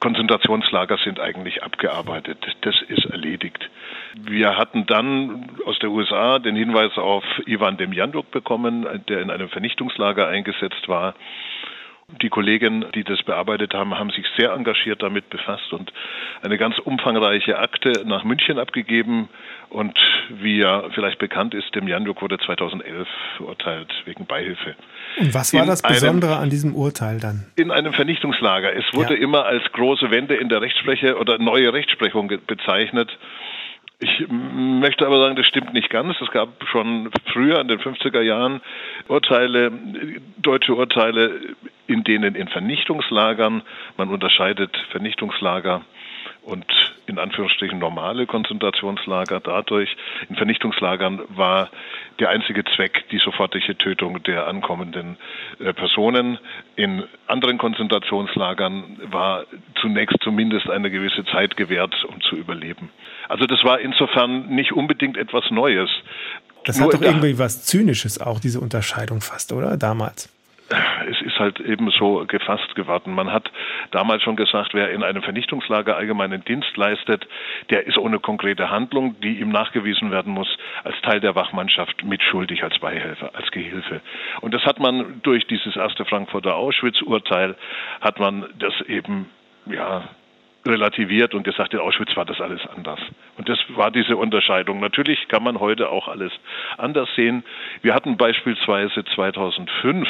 [0.00, 2.38] Konzentrationslager sind eigentlich abgearbeitet.
[2.60, 3.68] Das ist erledigt.
[4.14, 9.48] Wir hatten dann aus der USA den Hinweis auf Ivan Demjanjuk bekommen, der in einem
[9.48, 11.14] Vernichtungslager eingesetzt war.
[12.22, 15.92] Die Kollegen, die das bearbeitet haben, haben sich sehr engagiert damit befasst und
[16.40, 19.28] eine ganz umfangreiche Akte nach München abgegeben.
[19.68, 19.98] Und
[20.30, 24.74] wie ja vielleicht bekannt ist, dem Janjuk wurde 2011 verurteilt wegen Beihilfe.
[25.20, 27.44] Und was war in das Besondere einem, an diesem Urteil dann?
[27.56, 28.74] In einem Vernichtungslager.
[28.74, 29.20] Es wurde ja.
[29.20, 33.10] immer als große Wende in der Rechtsprechung oder neue Rechtsprechung bezeichnet.
[34.00, 36.18] Ich möchte aber sagen, das stimmt nicht ganz.
[36.22, 38.62] Es gab schon früher in den 50er Jahren
[39.08, 39.72] Urteile,
[40.38, 41.32] deutsche Urteile,
[41.88, 43.62] in denen in Vernichtungslagern,
[43.96, 45.82] man unterscheidet Vernichtungslager
[46.42, 46.66] und
[47.06, 49.96] in Anführungsstrichen normale Konzentrationslager dadurch.
[50.28, 51.70] In Vernichtungslagern war
[52.20, 55.16] der einzige Zweck die sofortige Tötung der ankommenden
[55.58, 56.38] äh, Personen.
[56.76, 59.44] In anderen Konzentrationslagern war
[59.80, 62.90] zunächst zumindest eine gewisse Zeit gewährt, um zu überleben.
[63.28, 65.90] Also das war insofern nicht unbedingt etwas Neues.
[66.64, 69.76] Das Nur hat doch irgendwie was Zynisches auch, diese Unterscheidung fast, oder?
[69.76, 70.30] Damals
[71.10, 73.14] es ist halt eben so gefasst geworden.
[73.14, 73.50] Man hat
[73.90, 77.26] damals schon gesagt, wer in einem Vernichtungslager allgemeinen Dienst leistet,
[77.70, 80.48] der ist ohne konkrete Handlung, die ihm nachgewiesen werden muss,
[80.84, 84.00] als Teil der Wachmannschaft mitschuldig als Beihelfer, als Gehilfe.
[84.40, 87.56] Und das hat man durch dieses erste Frankfurter Auschwitz-Urteil,
[88.00, 89.30] hat man das eben,
[89.66, 90.08] ja,
[90.66, 93.00] relativiert und gesagt, in Auschwitz war das alles anders.
[93.36, 94.80] Und das war diese Unterscheidung.
[94.80, 96.32] Natürlich kann man heute auch alles
[96.76, 97.44] anders sehen.
[97.80, 100.06] Wir hatten beispielsweise 2005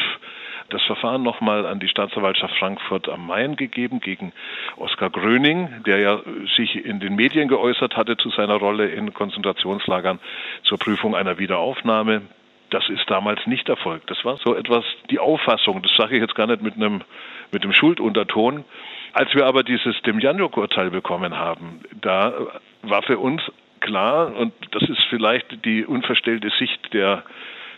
[0.70, 4.32] das Verfahren nochmal an die Staatsanwaltschaft Frankfurt am Main gegeben gegen
[4.76, 6.20] Oskar Gröning, der ja
[6.56, 10.18] sich in den Medien geäußert hatte zu seiner Rolle in Konzentrationslagern
[10.64, 12.22] zur Prüfung einer Wiederaufnahme.
[12.70, 14.10] Das ist damals nicht erfolgt.
[14.10, 15.82] Das war so etwas die Auffassung.
[15.82, 17.02] Das sage ich jetzt gar nicht mit einem
[17.50, 18.64] mit dem Schuldunterton.
[19.14, 22.34] Als wir aber dieses Demjanjuk-Urteil bekommen haben, da
[22.82, 23.40] war für uns
[23.80, 27.24] klar, und das ist vielleicht die unverstellte Sicht der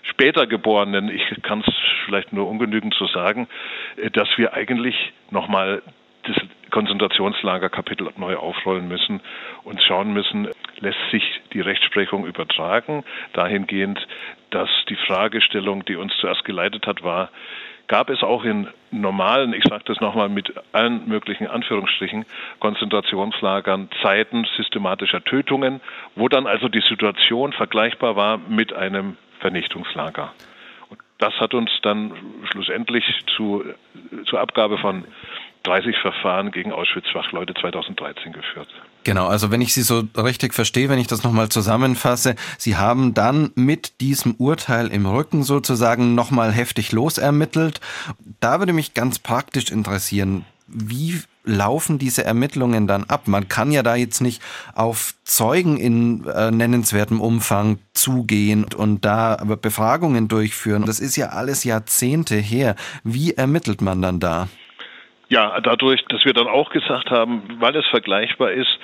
[0.03, 1.75] später Geborenen, ich kann es
[2.07, 3.49] vielleicht nur ungenügend so sagen,
[3.97, 5.83] äh, dass wir eigentlich nochmal
[6.25, 6.37] das
[6.71, 9.21] Konzentrationslagerkapitel neu aufrollen müssen
[9.65, 14.07] und schauen müssen, lässt sich die Rechtsprechung übertragen, dahingehend,
[14.51, 17.31] dass die Fragestellung, die uns zuerst geleitet hat, war,
[17.89, 22.25] gab es auch in normalen, ich sage das nochmal mit allen möglichen Anführungsstrichen,
[22.61, 25.81] Konzentrationslagern Zeiten systematischer Tötungen,
[26.15, 30.33] wo dann also die Situation vergleichbar war mit einem Vernichtungslager.
[30.89, 32.13] Und das hat uns dann
[32.51, 33.05] schlussendlich
[33.37, 33.65] zu,
[34.27, 35.05] zur Abgabe von
[35.65, 38.69] 30 Verfahren gegen Auschwitz-Wachleute 2013 geführt.
[39.05, 43.15] Genau, also wenn ich Sie so richtig verstehe, wenn ich das nochmal zusammenfasse, Sie haben
[43.15, 47.81] dann mit diesem Urteil im Rücken sozusagen nochmal heftig losermittelt.
[48.41, 53.27] Da würde mich ganz praktisch interessieren, wie laufen diese Ermittlungen dann ab?
[53.27, 54.43] Man kann ja da jetzt nicht
[54.75, 60.85] auf Zeugen in äh, nennenswertem Umfang zugehen und da Befragungen durchführen.
[60.87, 62.77] Das ist ja alles Jahrzehnte her.
[63.05, 64.49] Wie ermittelt man dann da?
[65.29, 68.79] Ja, dadurch, dass wir dann auch gesagt haben, weil es vergleichbar ist,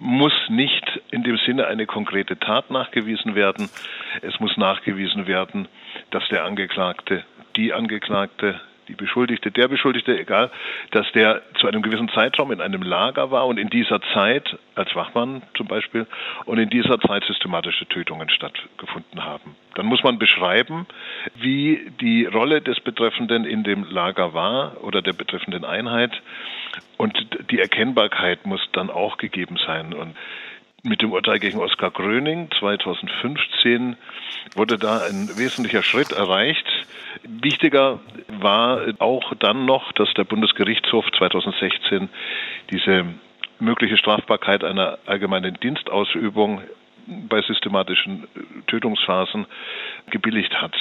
[0.00, 3.68] muss nicht in dem Sinne eine konkrete Tat nachgewiesen werden.
[4.22, 5.66] Es muss nachgewiesen werden,
[6.10, 7.24] dass der Angeklagte,
[7.56, 10.50] die Angeklagte die Beschuldigte, der Beschuldigte, egal,
[10.90, 14.94] dass der zu einem gewissen Zeitraum in einem Lager war und in dieser Zeit, als
[14.94, 16.06] Wachmann zum Beispiel,
[16.46, 19.56] und in dieser Zeit systematische Tötungen stattgefunden haben.
[19.74, 20.86] Dann muss man beschreiben,
[21.36, 26.20] wie die Rolle des Betreffenden in dem Lager war oder der betreffenden Einheit
[26.96, 27.14] und
[27.50, 29.92] die Erkennbarkeit muss dann auch gegeben sein.
[29.94, 30.16] Und
[30.82, 33.96] mit dem Urteil gegen Oskar Gröning 2015
[34.54, 36.66] wurde da ein wesentlicher Schritt erreicht.
[37.24, 42.08] Wichtiger war auch dann noch, dass der Bundesgerichtshof 2016
[42.70, 43.04] diese
[43.58, 46.62] mögliche Strafbarkeit einer allgemeinen Dienstausübung
[47.28, 48.28] bei systematischen
[48.66, 49.46] Tötungsphasen
[50.10, 50.74] gebilligt hat,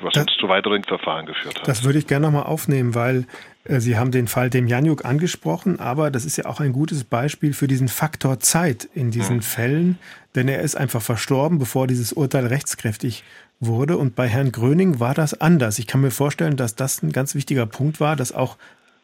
[0.00, 1.68] was das, uns zu weiteren Verfahren geführt hat.
[1.68, 3.26] Das würde ich gerne nochmal aufnehmen, weil
[3.68, 7.66] Sie haben den Fall Demjanjuk angesprochen, aber das ist ja auch ein gutes Beispiel für
[7.66, 9.42] diesen Faktor Zeit in diesen hm.
[9.42, 9.98] Fällen,
[10.34, 13.24] denn er ist einfach verstorben, bevor dieses Urteil rechtskräftig
[13.58, 13.96] wurde.
[13.96, 15.78] Und bei Herrn Gröning war das anders.
[15.78, 18.56] Ich kann mir vorstellen, dass das ein ganz wichtiger Punkt war, dass auch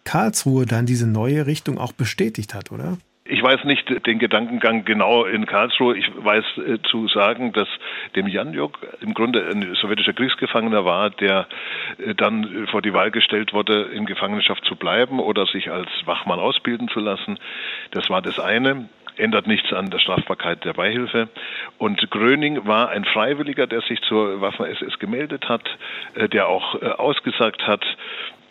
[0.04, 2.98] Karlsruhe dann diese neue Richtung auch bestätigt hat, oder?
[3.24, 5.96] Ich weiß nicht den Gedankengang genau in Karlsruhe.
[5.96, 7.68] Ich weiß äh, zu sagen, dass
[8.16, 11.46] dem Janjuk im Grunde ein sowjetischer Kriegsgefangener war, der
[11.98, 16.40] äh, dann vor die Wahl gestellt wurde, in Gefangenschaft zu bleiben oder sich als Wachmann
[16.40, 17.38] ausbilden zu lassen.
[17.92, 21.28] Das war das eine ändert nichts an der Strafbarkeit der Beihilfe.
[21.78, 25.62] Und Gröning war ein Freiwilliger, der sich zur Waffen-SS gemeldet hat,
[26.14, 27.84] äh, der auch äh, ausgesagt hat,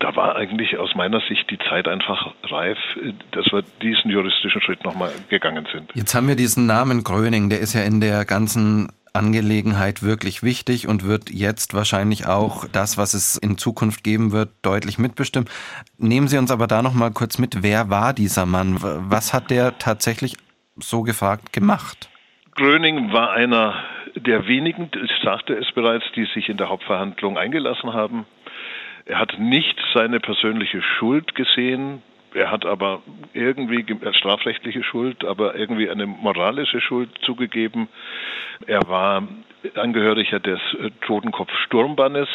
[0.01, 4.61] da war eigentlich aus meiner Sicht die Zeit einfach reif, äh, dass wir diesen juristischen
[4.61, 5.91] Schritt nochmal gegangen sind.
[5.93, 10.87] Jetzt haben wir diesen Namen Gröning, der ist ja in der ganzen Angelegenheit wirklich wichtig
[10.87, 15.49] und wird jetzt wahrscheinlich auch das, was es in Zukunft geben wird, deutlich mitbestimmen.
[15.97, 18.77] Nehmen Sie uns aber da noch mal kurz mit, wer war dieser Mann?
[18.79, 20.37] Was hat der tatsächlich
[20.81, 22.09] so gefragt gemacht?
[22.55, 23.75] Gröning war einer
[24.15, 28.25] der wenigen, ich sagte es bereits, die sich in der Hauptverhandlung eingelassen haben.
[29.05, 33.01] Er hat nicht seine persönliche Schuld gesehen, er hat aber
[33.33, 37.89] irgendwie strafrechtliche Schuld, aber irgendwie eine moralische Schuld zugegeben.
[38.67, 39.27] Er war
[39.75, 42.29] Angehöriger des äh, Totenkopf-Sturmbannes.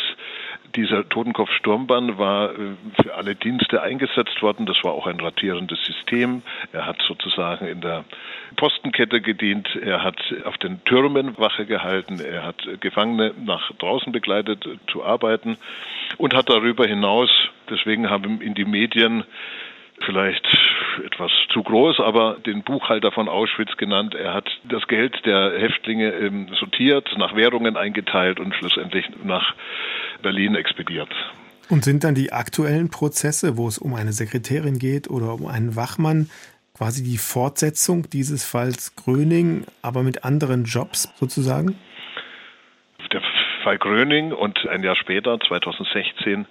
[0.76, 4.66] Dieser Totenkopf-Sturmbann war äh, für alle Dienste eingesetzt worden.
[4.66, 6.42] Das war auch ein ratierendes System.
[6.72, 8.04] Er hat sozusagen in der
[8.56, 9.68] Postenkette gedient.
[9.74, 12.20] Er hat auf den Türmen Wache gehalten.
[12.20, 15.56] Er hat Gefangene nach draußen begleitet zu arbeiten
[16.18, 17.30] und hat darüber hinaus,
[17.70, 19.24] deswegen haben ihn die Medien
[20.04, 20.46] vielleicht
[20.98, 24.14] etwas zu groß, aber den Buchhalter von Auschwitz genannt.
[24.14, 29.54] Er hat das Geld der Häftlinge ähm, sortiert, nach Währungen eingeteilt und schlussendlich nach
[30.22, 31.09] Berlin expediert.
[31.68, 35.74] Und sind dann die aktuellen Prozesse, wo es um eine Sekretärin geht oder um einen
[35.74, 36.30] Wachmann,
[36.76, 41.76] quasi die Fortsetzung dieses Falls Gröning, aber mit anderen Jobs sozusagen?
[43.12, 43.22] Der
[43.62, 46.46] Fall Gröning und ein Jahr später, 2016,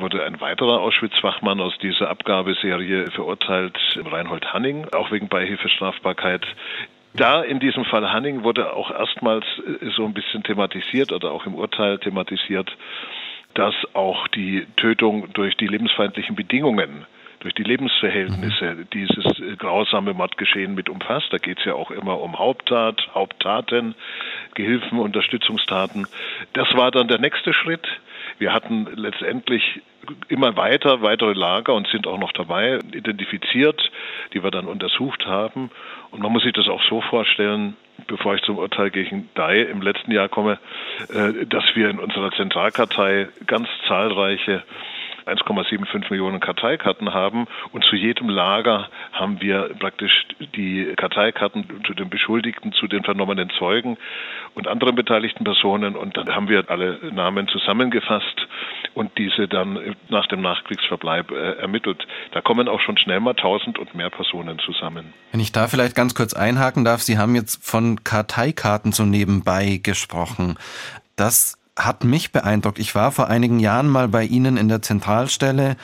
[0.00, 6.46] wurde ein weiterer Auschwitz-Wachmann aus dieser Abgabeserie verurteilt, Reinhold Hanning, auch wegen Beihilfestrafbarkeit.
[7.14, 11.46] Da in diesem Fall Hanning wurde auch erstmals äh, so ein bisschen thematisiert oder auch
[11.46, 12.76] im Urteil thematisiert,
[13.54, 17.06] dass auch die Tötung durch die lebensfeindlichen Bedingungen
[17.40, 18.90] durch die Lebensverhältnisse mhm.
[18.92, 21.32] dieses äh, grausame Mordgeschehen mit umfasst.
[21.32, 23.94] Da geht es ja auch immer um Haupttat, Haupttaten,
[24.54, 26.06] Gehilfen, Unterstützungstaten.
[26.54, 27.86] Das war dann der nächste Schritt.
[28.38, 29.80] Wir hatten letztendlich
[30.28, 33.90] immer weiter weitere Lager und sind auch noch dabei identifiziert,
[34.32, 35.70] die wir dann untersucht haben.
[36.10, 39.82] Und man muss sich das auch so vorstellen, bevor ich zum Urteil gegen Dai im
[39.82, 40.58] letzten Jahr komme,
[41.08, 44.62] äh, dass wir in unserer Zentralkartei ganz zahlreiche
[45.28, 52.10] 1,75 Millionen Karteikarten haben und zu jedem Lager haben wir praktisch die Karteikarten zu den
[52.10, 53.96] Beschuldigten, zu den vernommenen Zeugen
[54.54, 58.46] und anderen beteiligten Personen und dann haben wir alle Namen zusammengefasst
[58.94, 62.06] und diese dann nach dem Nachkriegsverbleib äh, ermittelt.
[62.32, 65.12] Da kommen auch schon schnell mal tausend und mehr Personen zusammen.
[65.32, 69.80] Wenn ich da vielleicht ganz kurz einhaken darf, Sie haben jetzt von Karteikarten so nebenbei
[69.82, 70.58] gesprochen.
[71.16, 72.78] Das hat mich beeindruckt.
[72.78, 75.76] Ich war vor einigen Jahren mal bei Ihnen in der Zentralstelle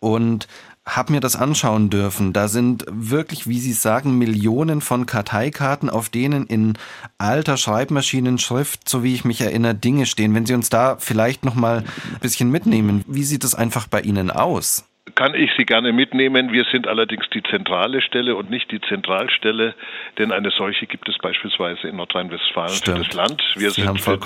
[0.00, 0.48] und
[0.84, 2.32] habe mir das anschauen dürfen.
[2.32, 6.74] Da sind wirklich, wie Sie sagen, Millionen von Karteikarten, auf denen in
[7.18, 10.34] alter Schreibmaschinenschrift, so wie ich mich erinnere, Dinge stehen.
[10.34, 14.00] Wenn Sie uns da vielleicht noch mal ein bisschen mitnehmen, wie sieht es einfach bei
[14.00, 14.84] Ihnen aus?
[15.14, 16.52] Kann ich Sie gerne mitnehmen.
[16.52, 19.74] Wir sind allerdings die zentrale Stelle und nicht die Zentralstelle,
[20.18, 23.42] denn eine solche gibt es beispielsweise in Nordrhein-Westfalen für das Land.
[23.56, 24.18] Wir Sie sind für,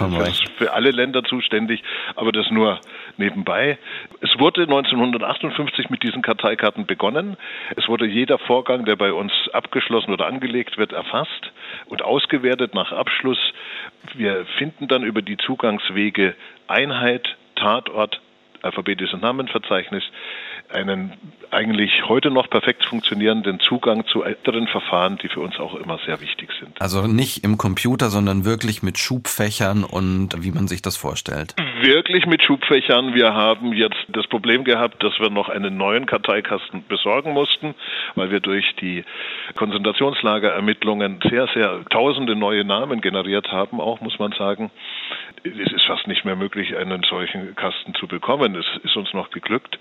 [0.57, 1.83] für, alle Länder zuständig,
[2.17, 2.81] aber das nur
[3.19, 3.79] nebenbei.
[4.21, 7.37] Es wurde 1958 mit diesen Karteikarten begonnen.
[7.77, 11.53] Es wurde jeder Vorgang, der bei uns abgeschlossen oder angelegt wird, erfasst
[11.87, 13.39] und ausgewertet nach Abschluss.
[14.15, 16.35] Wir finden dann über die Zugangswege
[16.69, 18.21] Einheit, Tatort,
[18.63, 20.05] alphabetisches Namenverzeichnis
[20.73, 21.13] einen
[21.51, 26.21] eigentlich heute noch perfekt funktionierenden Zugang zu älteren Verfahren, die für uns auch immer sehr
[26.21, 26.81] wichtig sind.
[26.81, 31.55] Also nicht im Computer, sondern wirklich mit Schubfächern und wie man sich das vorstellt.
[31.83, 33.15] Wirklich mit Schubfächern.
[33.15, 37.75] Wir haben jetzt das Problem gehabt, dass wir noch einen neuen Karteikasten besorgen mussten,
[38.15, 39.05] weil wir durch die
[39.57, 44.71] Konzentrationslagerermittlungen sehr, sehr tausende neue Namen generiert haben, auch muss man sagen.
[45.43, 48.55] Es ist fast nicht mehr möglich, einen solchen Kasten zu bekommen.
[48.55, 49.79] Es ist uns noch geglückt.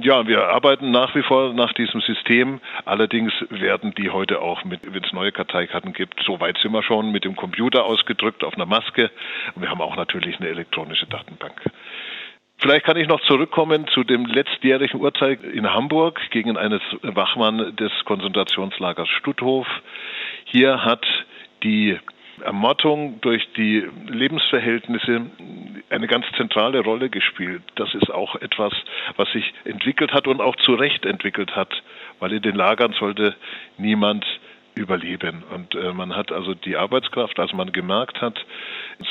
[0.00, 2.60] Ja, wir arbeiten nach wie vor nach diesem System.
[2.84, 6.82] Allerdings werden die heute auch mit, wenn es neue Karteikarten gibt, so weit sind wir
[6.82, 9.10] schon, mit dem Computer ausgedrückt auf einer Maske.
[9.54, 11.60] Und wir haben auch natürlich eine elektronische Datenbank.
[12.58, 17.92] Vielleicht kann ich noch zurückkommen zu dem letztjährigen Urteil in Hamburg gegen eines Wachmann des
[18.04, 19.66] Konzentrationslagers Stutthof.
[20.46, 21.04] Hier hat
[21.62, 21.98] die
[22.42, 25.26] Ermordung durch die Lebensverhältnisse
[25.90, 27.62] eine ganz zentrale Rolle gespielt.
[27.76, 28.72] Das ist auch etwas,
[29.16, 31.70] was sich entwickelt hat und auch zu Recht entwickelt hat,
[32.18, 33.36] weil in den Lagern sollte
[33.78, 34.24] niemand
[34.74, 35.42] überleben.
[35.54, 38.44] Und äh, man hat also die Arbeitskraft, als man gemerkt hat,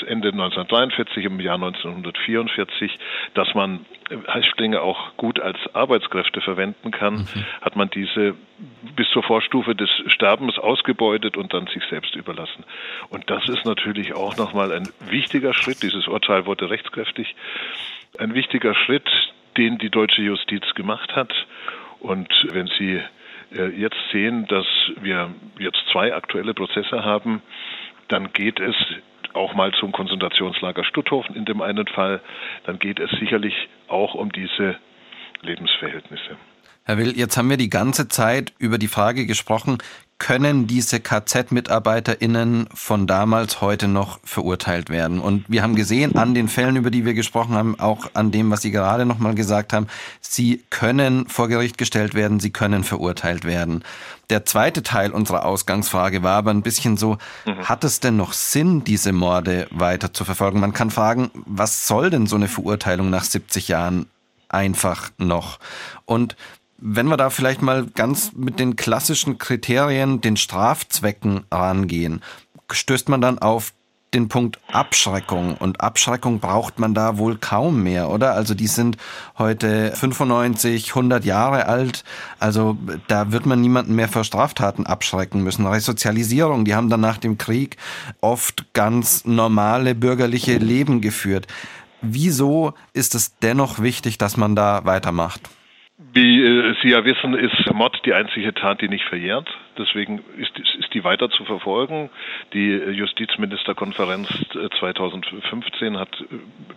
[0.07, 2.99] Ende 1943, im Jahr 1944,
[3.34, 3.86] dass man
[4.28, 7.45] Häftlinge auch gut als Arbeitskräfte verwenden kann, mhm.
[7.61, 8.36] hat man diese
[8.95, 12.64] bis zur Vorstufe des Sterbens ausgebeutet und dann sich selbst überlassen.
[13.09, 15.84] Und das ist natürlich auch nochmal ein wichtiger Schritt.
[15.84, 17.36] Dieses Urteil wurde rechtskräftig.
[18.20, 19.09] Ein wichtiger Schritt,
[19.57, 21.34] den die deutsche Justiz gemacht hat.
[21.99, 23.01] Und wenn Sie
[23.53, 24.65] jetzt sehen, dass
[25.01, 27.41] wir jetzt zwei aktuelle Prozesse haben,
[28.07, 28.75] dann geht es
[29.33, 32.21] auch mal zum Konzentrationslager Stutthofen in dem einen Fall,
[32.65, 33.55] dann geht es sicherlich
[33.87, 34.77] auch um diese
[35.41, 36.37] Lebensverhältnisse.
[36.85, 39.77] Herr Will, jetzt haben wir die ganze Zeit über die Frage gesprochen,
[40.20, 45.20] können diese KZ-MitarbeiterInnen von damals heute noch verurteilt werden?
[45.20, 48.49] Und wir haben gesehen an den Fällen, über die wir gesprochen haben, auch an dem,
[48.49, 49.88] was Sie gerade nochmal gesagt haben,
[50.22, 53.84] sie können vor Gericht gestellt werden, sie können verurteilt werden.
[54.30, 57.68] Der zweite Teil unserer Ausgangsfrage war aber ein bisschen so, mhm.
[57.68, 60.59] hat es denn noch Sinn, diese Morde weiter zu verfolgen?
[60.59, 64.07] Man kann fragen, was soll denn so eine Verurteilung nach 70 Jahren
[64.49, 65.59] einfach noch?
[66.05, 66.36] Und
[66.86, 72.21] wenn wir da vielleicht mal ganz mit den klassischen Kriterien, den Strafzwecken rangehen,
[72.69, 73.73] stößt man dann auf
[74.13, 75.55] den Punkt Abschreckung.
[75.55, 78.34] Und Abschreckung braucht man da wohl kaum mehr, oder?
[78.34, 78.97] Also die sind
[79.38, 82.03] heute 95, 100 Jahre alt.
[82.38, 82.77] Also
[83.07, 85.65] da wird man niemanden mehr vor Straftaten abschrecken müssen.
[85.65, 87.77] Resozialisierung, die haben dann nach dem Krieg
[88.19, 91.47] oft ganz normale bürgerliche Leben geführt.
[92.01, 95.49] Wieso ist es dennoch wichtig, dass man da weitermacht?
[96.14, 99.49] Wie äh, Sie ja wissen, ist Mord die einzige Tat, die nicht verjährt.
[99.80, 102.11] Deswegen ist, ist die weiter zu verfolgen.
[102.53, 104.28] Die Justizministerkonferenz
[104.80, 106.26] 2015 äh, hat äh,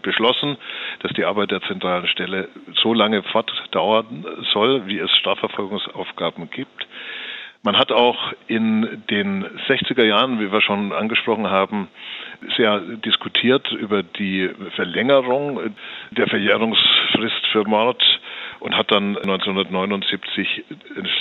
[0.01, 0.57] beschlossen,
[1.01, 2.49] dass die Arbeit der zentralen Stelle
[2.83, 4.25] so lange fortdauern
[4.55, 6.87] soll, wie es Strafverfolgungsaufgaben gibt.
[7.63, 11.89] Man hat auch in den 60er Jahren, wie wir schon angesprochen haben,
[12.57, 15.75] sehr diskutiert über die Verlängerung
[16.13, 18.03] der Verjährungsfrist für Mord
[18.67, 20.65] und hat dann 1979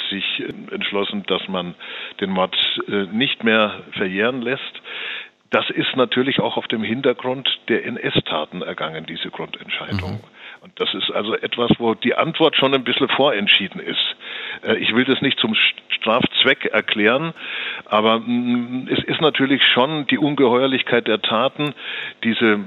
[0.10, 1.76] sich entschlossen, dass man
[2.20, 2.56] den Mord
[2.88, 4.82] äh, nicht mehr verjähren lässt.
[5.52, 10.14] Das ist natürlich auch auf dem Hintergrund der NS-Taten ergangen, diese Grundentscheidung.
[10.14, 10.20] Mhm.
[10.62, 14.16] Und das ist also etwas, wo die Antwort schon ein bisschen vorentschieden ist.
[14.64, 15.56] Äh, ich will das nicht zum
[15.90, 17.34] Strafzweck erklären,
[17.86, 21.74] aber mm, es ist natürlich schon die Ungeheuerlichkeit der Taten,
[22.24, 22.60] diese,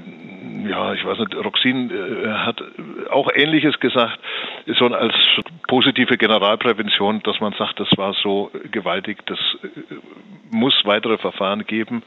[0.67, 2.61] ja, ich weiß nicht, Roxin äh, hat
[3.09, 4.19] auch Ähnliches gesagt,
[4.67, 5.15] so als
[5.67, 9.67] positive Generalprävention, dass man sagt, das war so gewaltig, das äh,
[10.51, 12.03] muss weitere Verfahren geben.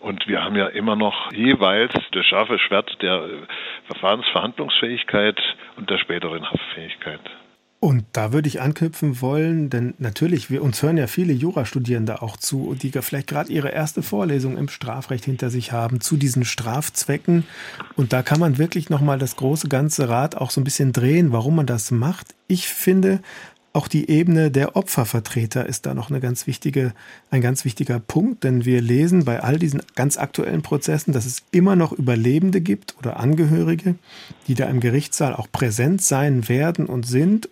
[0.00, 3.22] Und wir haben ja immer noch jeweils das scharfe Schwert der
[3.86, 5.40] Verfahrensverhandlungsfähigkeit
[5.76, 7.20] und der späteren Haftfähigkeit.
[7.84, 12.38] Und da würde ich anknüpfen wollen, denn natürlich, wir uns hören ja viele Jurastudierende auch
[12.38, 17.44] zu, die vielleicht gerade ihre erste Vorlesung im Strafrecht hinter sich haben zu diesen Strafzwecken.
[17.94, 21.30] Und da kann man wirklich nochmal das große ganze Rad auch so ein bisschen drehen,
[21.30, 22.34] warum man das macht.
[22.46, 23.20] Ich finde,
[23.74, 26.94] auch die Ebene der Opfervertreter ist da noch eine ganz wichtige,
[27.30, 31.42] ein ganz wichtiger Punkt, denn wir lesen bei all diesen ganz aktuellen Prozessen, dass es
[31.50, 33.96] immer noch Überlebende gibt oder Angehörige,
[34.46, 37.48] die da im Gerichtssaal auch präsent sein werden und sind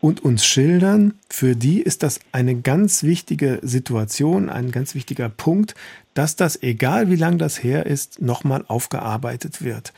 [0.00, 1.12] und uns schildern.
[1.28, 5.74] Für die ist das eine ganz wichtige Situation, ein ganz wichtiger Punkt,
[6.14, 9.92] dass das, egal wie lang das her ist, nochmal aufgearbeitet wird.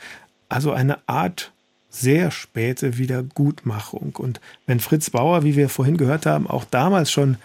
[0.49, 1.53] Also eine Art
[1.89, 4.15] sehr späte Wiedergutmachung.
[4.17, 7.37] Und wenn Fritz Bauer, wie wir vorhin gehört haben, auch damals schon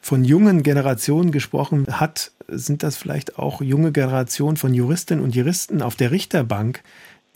[0.00, 5.82] von jungen Generationen gesprochen hat, sind das vielleicht auch junge Generationen von Juristinnen und Juristen
[5.82, 6.82] auf der Richterbank,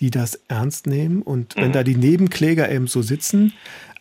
[0.00, 1.22] die das ernst nehmen.
[1.22, 1.72] Und wenn mhm.
[1.72, 3.52] da die Nebenkläger eben so sitzen,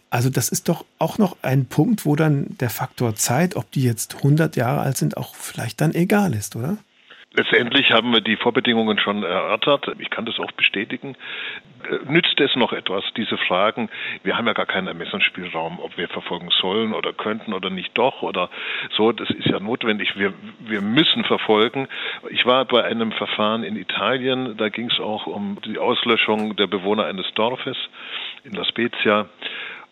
[0.09, 3.83] also das ist doch auch noch ein Punkt, wo dann der Faktor Zeit, ob die
[3.83, 6.77] jetzt 100 Jahre alt sind, auch vielleicht dann egal ist, oder?
[7.35, 9.87] Letztendlich haben wir die Vorbedingungen schon erörtert.
[9.97, 11.15] Ich kann das auch bestätigen.
[11.89, 13.89] Äh, nützt es noch etwas, diese Fragen?
[14.21, 18.21] Wir haben ja gar keinen Ermessensspielraum, ob wir verfolgen sollen oder könnten oder nicht doch
[18.21, 18.51] oder
[18.95, 19.11] so.
[19.11, 20.15] Das ist ja notwendig.
[20.15, 21.87] Wir, wir müssen verfolgen.
[22.29, 24.55] Ich war bei einem Verfahren in Italien.
[24.57, 27.77] Da ging es auch um die Auslöschung der Bewohner eines Dorfes
[28.43, 29.27] in La Spezia.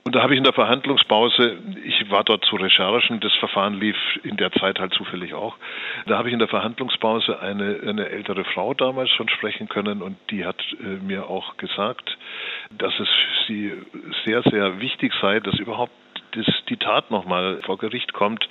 [0.03, 3.95] Und da habe ich in der Verhandlungspause, ich war dort zu Recherchen, das Verfahren lief
[4.23, 5.55] in der Zeit halt zufällig auch,
[6.07, 10.17] da habe ich in der Verhandlungspause eine, eine ältere Frau damals schon sprechen können und
[10.31, 12.17] die hat äh, mir auch gesagt,
[12.71, 13.07] dass es
[13.47, 13.73] sie
[14.25, 15.93] sehr, sehr wichtig sei, dass überhaupt
[16.31, 18.47] das, die Tat nochmal vor Gericht kommt.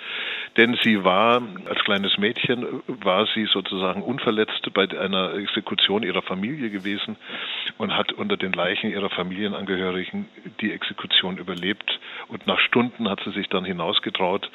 [0.57, 6.71] Denn sie war, als kleines Mädchen, war sie sozusagen unverletzt bei einer Exekution ihrer Familie
[6.71, 7.17] gewesen
[7.79, 10.27] und hat unter den Leichen ihrer Familienangehörigen
[10.61, 11.99] die Exekution überlebt.
[12.29, 14.51] Und nach Stunden hat sie sich dann hinausgetraut.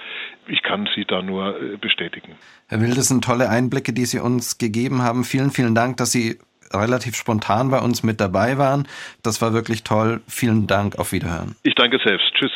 [0.48, 2.36] Ich kann sie da nur äh, bestätigen.
[2.68, 5.24] Herr Wild, das sind tolle Einblicke, die Sie uns gegeben haben.
[5.24, 6.40] Vielen, vielen Dank, dass Sie
[6.74, 8.88] relativ spontan bei uns mit dabei waren.
[9.24, 10.22] Das war wirklich toll.
[10.28, 10.98] Vielen Dank.
[10.98, 11.56] Auf Wiederhören.
[11.64, 12.26] Ich danke selbst.
[12.34, 12.52] Tschüss.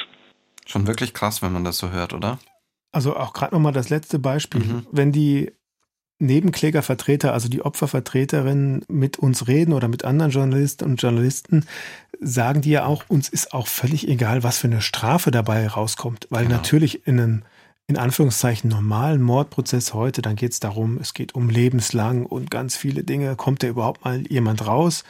[0.69, 2.37] Schon wirklich krass, wenn man das so hört, oder?
[2.91, 4.61] Also auch gerade nochmal das letzte Beispiel.
[4.61, 4.87] Mhm.
[4.91, 5.51] Wenn die
[6.19, 11.65] Nebenklägervertreter, also die Opfervertreterinnen mit uns reden oder mit anderen Journalisten und Journalisten,
[12.19, 16.27] sagen die ja auch, uns ist auch völlig egal, was für eine Strafe dabei rauskommt.
[16.29, 16.57] Weil genau.
[16.57, 17.43] natürlich in einem,
[17.87, 22.75] in Anführungszeichen, normalen Mordprozess heute, dann geht es darum, es geht um lebenslang und ganz
[22.75, 23.35] viele Dinge.
[23.35, 25.03] Kommt da überhaupt mal jemand raus?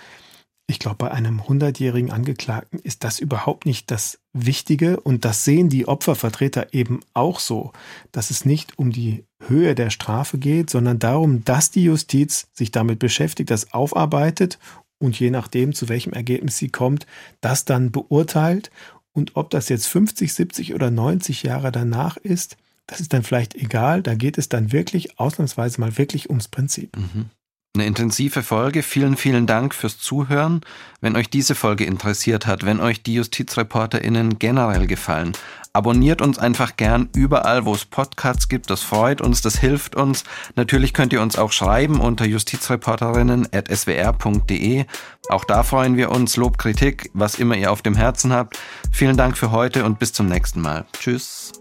[0.69, 5.67] Ich glaube, bei einem hundertjährigen Angeklagten ist das überhaupt nicht das Wichtige und das sehen
[5.67, 7.73] die Opfervertreter eben auch so,
[8.11, 12.69] dass es nicht um die Höhe der Strafe geht, sondern darum, dass die Justiz sich
[12.69, 14.59] damit beschäftigt, das aufarbeitet
[14.99, 17.07] und je nachdem, zu welchem Ergebnis sie kommt,
[17.41, 18.69] das dann beurteilt
[19.11, 23.55] und ob das jetzt 50, 70 oder 90 Jahre danach ist, das ist dann vielleicht
[23.55, 26.95] egal, da geht es dann wirklich ausnahmsweise mal wirklich ums Prinzip.
[26.95, 27.31] Mhm.
[27.75, 28.81] Eine intensive Folge.
[28.81, 30.61] Vielen, vielen Dank fürs Zuhören.
[31.01, 35.33] Wenn euch diese Folge interessiert hat, wenn euch die JustizreporterInnen generell gefallen,
[35.71, 38.71] abonniert uns einfach gern überall, wo es Podcasts gibt.
[38.71, 40.23] Das freut uns, das hilft uns.
[40.55, 44.85] Natürlich könnt ihr uns auch schreiben unter justizreporterinnen.swr.de.
[45.29, 46.37] Auch da freuen wir uns.
[46.37, 48.57] Lob, Kritik, was immer ihr auf dem Herzen habt.
[48.91, 50.87] Vielen Dank für heute und bis zum nächsten Mal.
[50.93, 51.58] Tschüss.